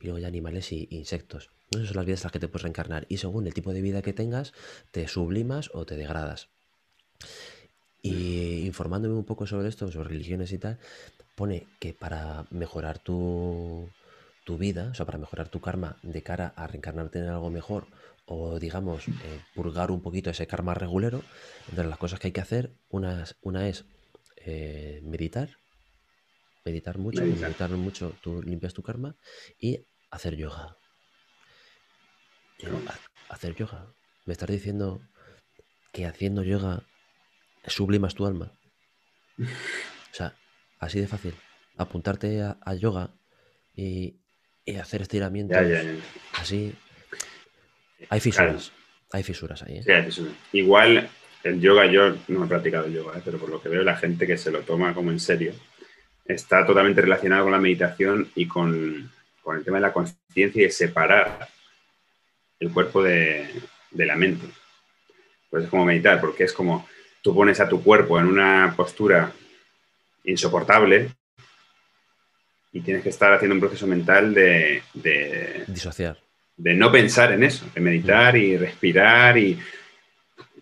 [0.00, 1.50] y luego ya animales y insectos.
[1.70, 3.06] Esas son las vidas en las que te puedes reencarnar.
[3.08, 4.52] Y según el tipo de vida que tengas,
[4.90, 6.50] te sublimas o te degradas.
[8.02, 10.78] Y informándome un poco sobre esto, sobre religiones y tal,
[11.34, 13.94] pone que para mejorar tu,
[14.44, 17.88] tu vida, o sea, para mejorar tu karma de cara a reencarnarte en algo mejor
[18.24, 21.24] o, digamos, eh, purgar un poquito ese karma regulero,
[21.68, 23.86] entre las cosas que hay que hacer, una, una es
[24.36, 25.58] eh, meditar,
[26.64, 27.48] meditar mucho, Meditar.
[27.50, 29.16] meditar mucho, tú limpias tu karma
[29.58, 30.76] y hacer yoga.
[32.58, 33.00] Digo, "Ha-
[33.34, 33.94] hacer yoga.
[34.24, 35.08] Me estás diciendo
[35.92, 36.88] que haciendo yoga
[37.66, 38.58] sublimas tu alma.
[40.12, 40.38] O sea,
[40.82, 41.34] así de fácil.
[41.78, 43.10] Apuntarte a, a yoga
[43.74, 44.16] y,
[44.64, 45.94] y hacer estiramientos Ya, ya, ya.
[46.34, 46.74] así.
[48.10, 48.72] Hay fisuras.
[49.12, 49.82] Hay fisuras ahí, ¿eh?
[49.84, 50.28] Sí, eso.
[50.52, 51.08] Igual
[51.44, 53.22] el yoga, yo no he practicado el yoga, ¿eh?
[53.24, 55.54] pero por lo que veo, la gente que se lo toma como en serio
[56.24, 59.10] está totalmente relacionado con la meditación y con,
[59.42, 61.48] con el tema de la conciencia y de separar
[62.60, 63.48] el cuerpo de,
[63.90, 64.46] de la mente.
[65.50, 66.88] Pues es como meditar, porque es como
[67.22, 69.32] tú pones a tu cuerpo en una postura
[70.24, 71.10] insoportable
[72.72, 76.18] y tienes que estar haciendo un proceso mental de, de, Disociar.
[76.56, 79.58] de no pensar en eso, de meditar y respirar y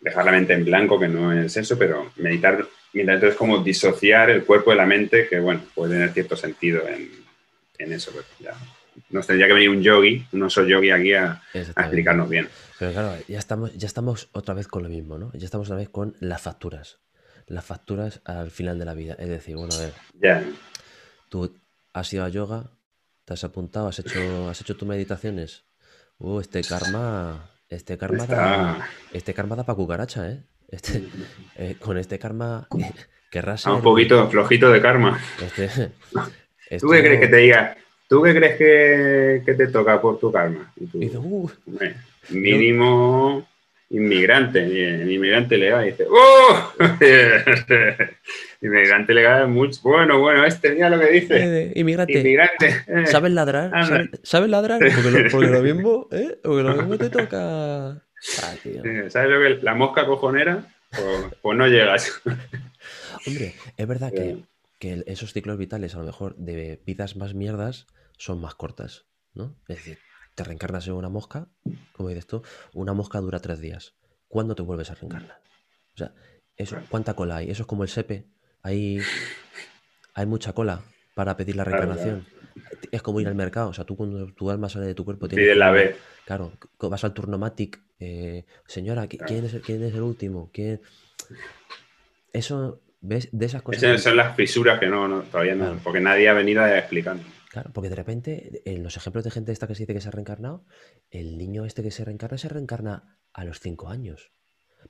[0.00, 4.30] dejar la mente en blanco, que no es eso, pero meditar, mientras entonces como disociar
[4.30, 7.11] el cuerpo de la mente, que bueno, puede tener cierto sentido en,
[7.78, 8.11] en eso.
[8.12, 8.58] pero ya.
[9.11, 12.48] Nos tendría que venir un yogi, un oso yogi aquí a, explicarnos bien.
[12.78, 15.32] Pero claro, ya estamos, ya estamos otra vez con lo mismo, ¿no?
[15.34, 16.98] Ya estamos otra vez con las facturas.
[17.51, 19.16] Las facturas al final de la vida.
[19.18, 19.92] Es decir, bueno, a ver,
[20.22, 20.44] Ya,
[21.28, 21.53] tú
[21.92, 22.70] has ido a yoga,
[23.24, 25.64] te has apuntado, has hecho, has hecho tus meditaciones.
[26.18, 27.51] Uh, este karma.
[27.68, 28.88] Este karma da.
[29.12, 30.42] Este karma da para cucaracha, ¿eh?
[30.68, 31.09] Este,
[31.57, 32.68] eh, con este karma.
[32.78, 32.92] eh,
[33.32, 35.20] querrás está un ser- poquito flojito de karma.
[36.70, 37.76] Este, ¿Tú qué crees que te diga?
[38.09, 40.72] ¿Tú qué crees que, que te toca por tu karma?
[40.76, 41.51] Y tú, y dices, uh,
[42.30, 43.48] Mínimo
[43.91, 44.66] inmigrante.
[44.66, 46.72] Y inmigrante legal dice, ¡Oh!
[48.61, 49.80] inmigrante legal es mucho.
[49.82, 51.62] Bueno, bueno, este mira lo que dice.
[51.68, 52.18] eh, inmigrante.
[52.20, 52.66] Inmigrante.
[52.86, 53.07] eh.
[53.07, 53.70] ¿Sabes ladrar?
[53.86, 54.80] ¿Sabes, sabes ladrar?
[54.80, 56.38] Porque lo, porque lo mismo, ¿eh?
[56.43, 58.03] Porque lo mismo te toca.
[58.43, 58.82] Ah, tío.
[59.09, 60.66] ¿Sabes lo que es la mosca cojonera?
[60.91, 62.20] Pues, pues no llegas.
[63.26, 64.45] Hombre, es verdad que, Eh.
[64.78, 67.86] que esos ciclos vitales, a lo mejor de vidas más mierdas,
[68.18, 69.57] son más cortas, ¿no?
[69.68, 69.99] Es decir,
[70.34, 71.48] te reencarnas en una mosca,
[71.92, 73.94] como dices tú, una mosca dura tres días.
[74.28, 75.40] ¿Cuándo te vuelves a reencarnar?
[75.94, 76.12] O sea,
[76.56, 76.78] eso.
[76.88, 77.50] ¿cuánta cola hay?
[77.50, 78.26] Eso es como el sepe.
[78.62, 79.00] Hay,
[80.14, 80.82] hay mucha cola
[81.14, 82.26] para pedir la Claro, reencarnación.
[82.92, 83.68] Es como ir al mercado.
[83.70, 85.96] O sea, tú cuando tu alma sale de tu cuerpo tienes Pide la B.
[86.26, 87.80] Claro, vas al turnomatic.
[87.98, 89.26] eh, señora, ¿qui- Claro.
[89.26, 90.50] ¿quién, es el, ¿quién es el último?
[90.52, 90.80] ¿Quién...
[92.32, 93.28] Eso, ¿ves?
[93.32, 93.82] De esas cosas.
[93.82, 95.80] Esas son las fisuras que no, no todavía no, Claro.
[95.82, 97.26] porque nadie ha venido a explicarnos.
[97.51, 100.07] Claro, porque de repente, en los ejemplos de gente esta que se dice que se
[100.07, 100.64] ha reencarnado,
[101.11, 104.30] el niño este que se reencarna se reencarna a los 5 años.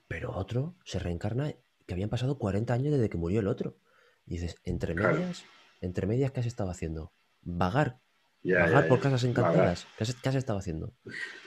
[0.08, 1.54] Pero otro se reencarna
[1.86, 3.78] que habían pasado 40 años desde que murió el otro.
[4.26, 5.42] Y dices, entre medias,
[5.80, 7.14] entre medias, ¿qué has estado haciendo?
[7.40, 8.00] Vagar,
[8.44, 9.86] vagar por casas encantadas.
[9.96, 10.92] ¿Qué has, qué has estado haciendo?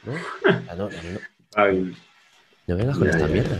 [0.03, 0.13] ¿No?
[0.67, 0.89] Ah, no,
[2.65, 3.59] no, vengas con estas mierdas.